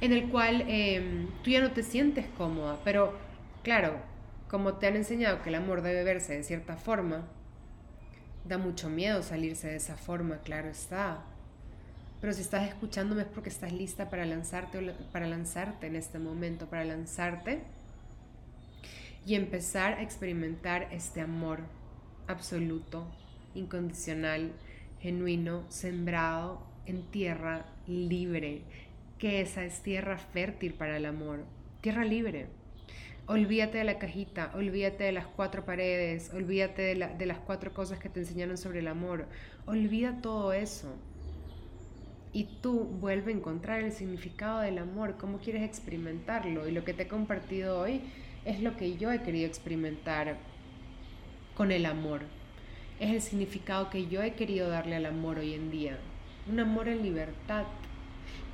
el 0.00 0.28
cual 0.30 0.64
em, 0.66 1.26
tú 1.44 1.50
ya 1.50 1.60
no 1.60 1.72
te 1.72 1.82
sientes 1.82 2.24
cómoda. 2.38 2.80
Pero, 2.84 3.12
claro, 3.62 3.96
como 4.48 4.74
te 4.74 4.86
han 4.86 4.96
enseñado 4.96 5.42
que 5.42 5.50
el 5.50 5.56
amor 5.56 5.82
debe 5.82 6.04
verse 6.04 6.34
de 6.34 6.44
cierta 6.44 6.76
forma, 6.76 7.26
da 8.46 8.56
mucho 8.56 8.88
miedo 8.88 9.22
salirse 9.22 9.68
de 9.68 9.76
esa 9.76 9.96
forma, 9.96 10.38
claro 10.38 10.68
está. 10.68 11.22
Pero 12.22 12.34
si 12.34 12.42
estás 12.42 12.68
escuchándome 12.68 13.22
es 13.22 13.28
porque 13.28 13.48
estás 13.48 13.72
lista 13.72 14.08
para 14.08 14.24
lanzarte, 14.24 14.94
para 15.10 15.26
lanzarte 15.26 15.88
en 15.88 15.96
este 15.96 16.20
momento, 16.20 16.70
para 16.70 16.84
lanzarte 16.84 17.64
y 19.26 19.34
empezar 19.34 19.94
a 19.94 20.02
experimentar 20.02 20.86
este 20.92 21.20
amor 21.20 21.58
absoluto, 22.28 23.08
incondicional, 23.56 24.52
genuino, 25.00 25.64
sembrado 25.68 26.64
en 26.86 27.02
tierra 27.10 27.66
libre, 27.88 28.62
que 29.18 29.40
esa 29.40 29.64
es 29.64 29.82
tierra 29.82 30.16
fértil 30.16 30.74
para 30.74 30.98
el 30.98 31.06
amor, 31.06 31.44
tierra 31.80 32.04
libre. 32.04 32.46
Olvídate 33.26 33.78
de 33.78 33.84
la 33.84 33.98
cajita, 33.98 34.52
olvídate 34.54 35.02
de 35.02 35.12
las 35.12 35.26
cuatro 35.26 35.64
paredes, 35.64 36.32
olvídate 36.32 36.82
de, 36.82 36.94
de 37.18 37.26
las 37.26 37.38
cuatro 37.38 37.74
cosas 37.74 37.98
que 37.98 38.08
te 38.08 38.20
enseñaron 38.20 38.56
sobre 38.56 38.78
el 38.78 38.86
amor, 38.86 39.26
olvida 39.66 40.20
todo 40.22 40.52
eso. 40.52 40.96
Y 42.32 42.44
tú 42.62 42.84
vuelve 43.00 43.32
a 43.32 43.36
encontrar 43.36 43.80
el 43.80 43.92
significado 43.92 44.60
del 44.60 44.78
amor, 44.78 45.16
cómo 45.18 45.38
quieres 45.38 45.62
experimentarlo. 45.62 46.66
Y 46.66 46.72
lo 46.72 46.84
que 46.84 46.94
te 46.94 47.02
he 47.02 47.08
compartido 47.08 47.78
hoy 47.78 48.00
es 48.44 48.60
lo 48.60 48.76
que 48.76 48.96
yo 48.96 49.12
he 49.12 49.22
querido 49.22 49.46
experimentar 49.46 50.36
con 51.56 51.70
el 51.72 51.84
amor. 51.86 52.22
Es 53.00 53.10
el 53.10 53.20
significado 53.20 53.90
que 53.90 54.06
yo 54.06 54.22
he 54.22 54.32
querido 54.32 54.68
darle 54.68 54.96
al 54.96 55.06
amor 55.06 55.38
hoy 55.38 55.54
en 55.54 55.70
día. 55.70 55.98
Un 56.50 56.60
amor 56.60 56.88
en 56.88 57.02
libertad. 57.02 57.64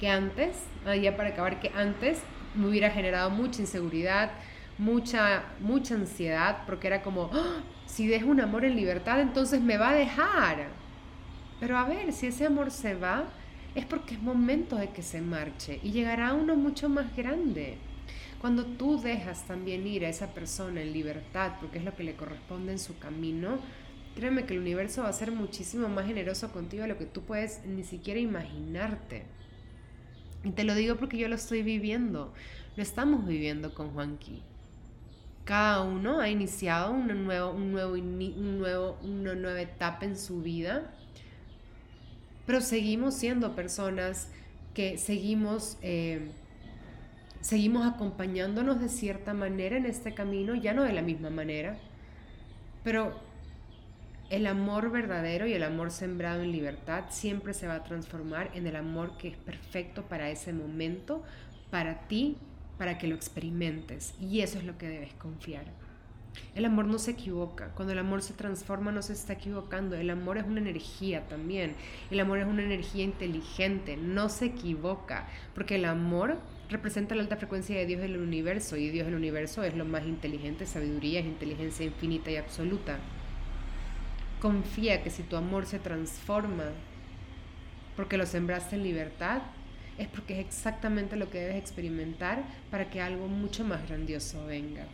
Que 0.01 0.09
antes, 0.09 0.57
ah, 0.87 0.97
ya 0.97 1.17
para 1.17 1.31
acabar, 1.31 1.61
que 1.61 1.71
antes 1.75 2.21
me 2.55 2.67
hubiera 2.67 2.91
generado 2.91 3.31
mucha 3.31 3.61
inseguridad, 3.61 4.31
mucha, 4.79 5.45
mucha 5.61 5.95
ansiedad, 5.95 6.59
porque 6.67 6.87
era 6.87 7.03
como, 7.03 7.31
¡Ah! 7.33 7.62
si 7.87 8.07
dejo 8.07 8.29
un 8.29 8.41
amor 8.41 8.64
en 8.64 8.77
libertad, 8.77 9.21
entonces 9.21 9.61
me 9.61 9.77
va 9.77 9.91
a 9.91 9.95
dejar. 9.95 10.69
Pero 11.61 11.77
a 11.77 11.85
ver, 11.85 12.12
si 12.12 12.29
ese 12.29 12.47
amor 12.47 12.71
se 12.71 12.95
va, 12.95 13.25
es 13.79 13.87
porque 13.87 14.14
es 14.14 14.23
momento 14.23 14.77
de 14.77 14.91
que 14.91 15.03
se 15.03 15.21
marche 15.21 15.81
y 15.83 15.93
llegará 15.93 16.35
uno 16.35 16.57
mucho 16.57 16.88
más 16.88 17.17
grande. 17.17 17.79
Cuando 18.41 18.64
tú 18.64 19.01
dejas 19.01 19.47
también 19.47 19.87
ir 19.87 20.05
a 20.05 20.09
esa 20.09 20.35
persona 20.35 20.83
en 20.83 20.93
libertad, 20.93 21.53
porque 21.61 21.79
es 21.79 21.85
lo 21.85 21.95
que 21.95 22.05
le 22.05 22.14
corresponde 22.14 22.73
en 22.73 22.79
su 22.79 22.99
camino, 22.99 23.59
créeme 24.14 24.47
que 24.47 24.55
el 24.55 24.61
universo 24.61 25.03
va 25.03 25.09
a 25.09 25.12
ser 25.12 25.33
muchísimo 25.33 25.88
más 25.88 26.07
generoso 26.07 26.53
contigo 26.53 26.83
de 26.83 26.88
lo 26.88 26.99
que 26.99 27.07
tú 27.07 27.23
puedes 27.23 27.64
ni 27.67 27.85
siquiera 27.85 28.21
imaginarte. 28.21 29.25
Y 30.45 30.51
te 30.51 30.64
lo 30.64 30.75
digo 30.75 30.97
porque 30.97 31.19
yo 31.19 31.29
lo 31.29 31.35
estoy 31.35 31.62
viviendo, 31.62 32.33
lo 32.77 32.83
estamos 32.83 33.27
viviendo 33.27 33.75
con 33.75 33.91
Juanqui. 33.91 34.43
Cada 35.45 35.83
uno 35.83 36.21
ha 36.21 36.29
iniciado 36.29 36.93
una, 36.93 37.14
nuevo, 37.14 37.53
un 37.53 37.73
nuevo, 37.73 37.95
un 37.95 38.59
nuevo, 38.59 38.99
una 39.03 39.35
nueva 39.35 39.61
etapa 39.61 40.05
en 40.05 40.17
su 40.17 40.43
vida, 40.43 40.95
pero 42.49 42.63
seguimos 42.63 43.13
siendo 43.13 43.55
personas 43.55 44.29
que 44.73 44.97
seguimos... 44.97 45.77
Eh, 45.83 46.31
seguimos 47.43 47.87
acompañándonos 47.87 48.81
de 48.81 48.89
cierta 48.89 49.35
manera 49.35 49.77
en 49.77 49.85
este 49.85 50.15
camino, 50.15 50.55
ya 50.55 50.73
no 50.73 50.83
de 50.83 50.95
la 50.95 51.03
misma 51.03 51.29
manera, 51.29 51.77
pero 52.83 53.13
el 54.31 54.47
amor 54.47 54.91
verdadero 54.91 55.47
y 55.47 55.53
el 55.53 55.63
amor 55.63 55.91
sembrado 55.91 56.43
en 56.43 56.51
libertad 56.51 57.05
siempre 57.11 57.53
se 57.53 57.67
va 57.67 57.75
a 57.75 57.85
transformar 57.85 58.51
en 58.55 58.67
el 58.67 58.77
amor 58.77 59.19
que 59.19 59.29
es 59.29 59.37
perfecto 59.37 60.05
para 60.05 60.31
ese 60.31 60.55
momento, 60.55 61.23
para 61.71 62.09
ti, 62.09 62.39
para 62.79 62.97
que 62.97 63.09
lo 63.09 63.15
experimentes. 63.15 64.15
Y 64.23 64.41
eso 64.41 64.59
es 64.59 64.65
lo 64.65 64.79
que 64.79 64.89
debes 64.89 65.13
confiar. 65.15 65.67
El 66.55 66.64
amor 66.64 66.87
no 66.87 66.98
se 66.98 67.12
equivoca. 67.12 67.68
Cuando 67.74 67.92
el 67.92 67.98
amor 67.98 68.22
se 68.22 68.35
transforma 68.35 68.92
no 68.92 69.03
se 69.03 69.12
está 69.12 69.35
equivocando. 69.35 69.96
El 69.96 70.11
amor 70.11 70.38
es 70.38 70.44
una 70.44 70.61
energía 70.61 71.27
también. 71.29 71.74
El 72.11 72.20
amor 72.20 72.38
es 72.38 72.46
una 72.46 72.62
energía 72.62 73.05
inteligente. 73.05 73.96
No 73.96 74.29
se 74.29 74.46
equivoca. 74.46 75.27
Porque 75.55 75.77
el 75.77 75.85
amor 75.85 76.38
representa 76.70 77.14
la 77.14 77.22
alta 77.22 77.37
frecuencia 77.37 77.77
de 77.77 77.87
Dios 77.87 78.01
en 78.01 78.12
el 78.12 78.18
universo 78.18 78.77
y 78.77 78.90
Dios 78.90 79.07
en 79.07 79.14
el 79.14 79.18
universo 79.18 79.62
es 79.62 79.74
lo 79.74 79.85
más 79.85 80.05
inteligente, 80.05 80.66
sabiduría, 80.66 81.20
es 81.20 81.27
inteligencia 81.27 81.87
infinita 81.87 82.31
y 82.31 82.37
absoluta. 82.37 82.98
Confía 84.40 85.03
que 85.03 85.11
si 85.11 85.22
tu 85.22 85.37
amor 85.37 85.66
se 85.66 85.79
transforma 85.79 86.64
porque 87.96 88.18
lo 88.18 88.27
sembraste 88.27 88.77
en 88.77 88.85
libertad, 88.85 89.42
es 89.96 90.07
porque 90.07 90.38
es 90.38 90.46
exactamente 90.46 91.16
lo 91.16 91.29
que 91.29 91.40
debes 91.40 91.57
experimentar 91.57 92.44
para 92.70 92.88
que 92.90 93.01
algo 93.01 93.27
mucho 93.27 93.64
más 93.64 93.87
grandioso 93.88 94.46
venga. 94.46 94.87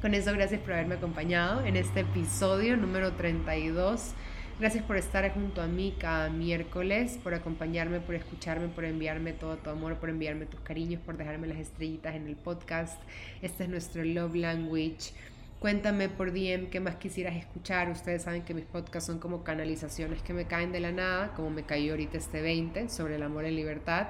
Con 0.00 0.14
eso, 0.14 0.32
gracias 0.32 0.60
por 0.60 0.72
haberme 0.72 0.96
acompañado 0.96 1.64
en 1.64 1.76
este 1.76 2.00
episodio 2.00 2.76
número 2.76 3.12
32 3.12 4.14
Gracias 4.58 4.84
por 4.84 4.96
estar 4.96 5.30
junto 5.34 5.60
a 5.60 5.66
mí 5.66 5.94
cada 6.00 6.30
miércoles, 6.30 7.18
por 7.22 7.34
acompañarme, 7.34 8.00
por 8.00 8.14
escucharme, 8.14 8.68
por 8.68 8.86
enviarme 8.86 9.34
todo 9.34 9.58
tu 9.58 9.68
amor, 9.68 9.96
por 9.96 10.08
enviarme 10.08 10.46
tus 10.46 10.60
cariños, 10.60 10.98
por 11.02 11.18
dejarme 11.18 11.46
las 11.46 11.58
estrellitas 11.58 12.14
en 12.14 12.26
el 12.26 12.36
podcast. 12.36 12.98
Este 13.42 13.64
es 13.64 13.68
nuestro 13.68 14.02
love 14.02 14.34
language. 14.34 15.12
Cuéntame 15.60 16.08
por 16.08 16.32
DM 16.32 16.70
qué 16.70 16.80
más 16.80 16.96
quisieras 16.96 17.36
escuchar. 17.36 17.90
Ustedes 17.90 18.22
saben 18.22 18.44
que 18.44 18.54
mis 18.54 18.64
podcasts 18.64 19.06
son 19.06 19.18
como 19.18 19.44
canalizaciones 19.44 20.22
que 20.22 20.32
me 20.32 20.46
caen 20.46 20.72
de 20.72 20.80
la 20.80 20.90
nada, 20.90 21.34
como 21.34 21.50
me 21.50 21.64
cayó 21.64 21.92
ahorita 21.92 22.16
este 22.16 22.40
20 22.40 22.88
sobre 22.88 23.16
el 23.16 23.24
amor 23.24 23.44
en 23.44 23.56
libertad. 23.56 24.08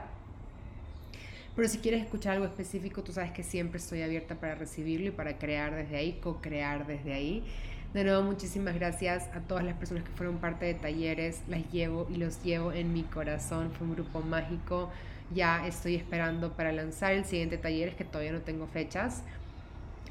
Pero 1.57 1.69
si 1.69 1.79
quieres 1.79 2.03
escuchar 2.03 2.35
algo 2.35 2.45
específico, 2.45 3.03
tú 3.03 3.13
sabes 3.13 3.33
que 3.33 3.43
siempre 3.43 3.79
estoy 3.79 4.03
abierta 4.03 4.35
para 4.35 4.55
recibirlo 4.55 5.09
y 5.09 5.11
para 5.11 5.39
crear 5.39 5.75
desde 5.75 5.97
ahí, 5.97 6.19
co-crear 6.23 6.87
desde 6.87 7.15
ahí. 7.15 7.43
De 7.95 8.05
nuevo, 8.05 8.23
muchísimas 8.23 8.75
gracias 8.75 9.31
a 9.35 9.41
todas 9.41 9.65
las 9.65 9.75
personas 9.75 10.05
que 10.05 10.11
fueron 10.11 10.37
parte 10.37 10.67
de 10.67 10.75
talleres. 10.75 11.41
Las 11.49 11.73
llevo 11.73 12.07
y 12.11 12.17
los 12.17 12.43
llevo 12.43 12.73
en 12.73 12.93
mi 12.93 13.05
corazón. 13.05 13.73
Fue 13.73 13.87
un 13.87 13.95
grupo 13.95 14.21
mágico. 14.21 14.91
Ya 15.35 15.67
estoy 15.67 15.95
esperando 15.95 16.53
para 16.53 16.73
lanzar 16.73 17.15
el 17.15 17.25
siguiente 17.25 17.57
taller, 17.57 17.89
es 17.89 17.95
que 17.95 18.05
todavía 18.05 18.33
no 18.33 18.43
tengo 18.43 18.67
fechas. 18.67 19.23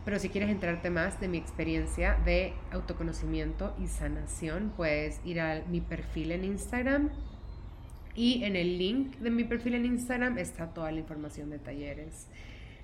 Pero 0.04 0.18
si 0.18 0.30
quieres 0.30 0.50
enterarte 0.50 0.90
más 0.90 1.20
de 1.20 1.28
mi 1.28 1.38
experiencia 1.38 2.18
de 2.26 2.54
autoconocimiento 2.72 3.76
y 3.80 3.86
sanación, 3.86 4.74
puedes 4.76 5.20
ir 5.24 5.40
a 5.40 5.62
mi 5.70 5.80
perfil 5.80 6.32
en 6.32 6.44
Instagram. 6.44 7.12
Y 8.16 8.44
en 8.46 8.56
el 8.56 8.78
link 8.78 9.18
de 9.18 9.30
mi 9.30 9.44
perfil 9.44 9.76
en 9.76 9.86
Instagram 9.86 10.38
está 10.38 10.74
toda 10.74 10.92
la 10.92 11.00
información 11.00 11.50
de 11.50 11.60
talleres. 11.60 12.28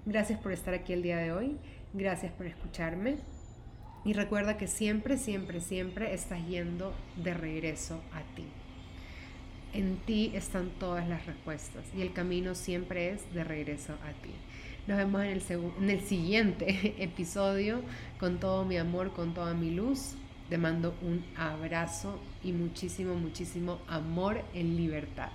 Gracias 0.06 0.40
por 0.40 0.52
estar 0.52 0.74
aquí 0.74 0.92
el 0.92 1.04
día 1.04 1.18
de 1.18 1.32
hoy. 1.32 1.58
Gracias 1.94 2.34
por 2.34 2.48
escucharme. 2.48 3.18
Y 4.04 4.14
recuerda 4.14 4.58
que 4.58 4.68
siempre, 4.68 5.18
siempre, 5.18 5.62
siempre 5.62 6.14
estás 6.14 6.46
yendo 6.48 6.94
de 7.16 7.34
regreso 7.34 8.02
a 8.14 8.36
ti. 8.36 8.46
En 9.74 9.98
ti 9.98 10.32
están 10.34 10.70
todas 10.80 11.08
las 11.08 11.26
respuestas 11.26 11.86
y 11.96 12.02
el 12.02 12.12
camino 12.12 12.56
siempre 12.56 13.12
es 13.12 13.34
de 13.34 13.44
regreso 13.44 13.94
a 13.94 14.12
ti. 14.22 14.32
Nos 14.88 14.98
vemos 14.98 15.22
en 15.22 15.30
el, 15.30 15.44
en 15.82 15.90
el 15.90 16.02
siguiente 16.02 16.96
episodio 17.04 17.82
con 18.20 18.40
todo 18.40 18.66
mi 18.66 18.78
amor, 18.78 19.14
con 19.14 19.34
toda 19.34 19.54
mi 19.54 19.72
luz. 19.72 20.16
Te 20.50 20.58
mando 20.58 20.94
un 21.02 21.24
abrazo 21.38 22.20
y 22.44 22.52
muchísimo, 22.52 23.16
muchísimo 23.16 23.80
amor 23.88 24.42
en 24.54 24.76
libertad. 24.76 25.32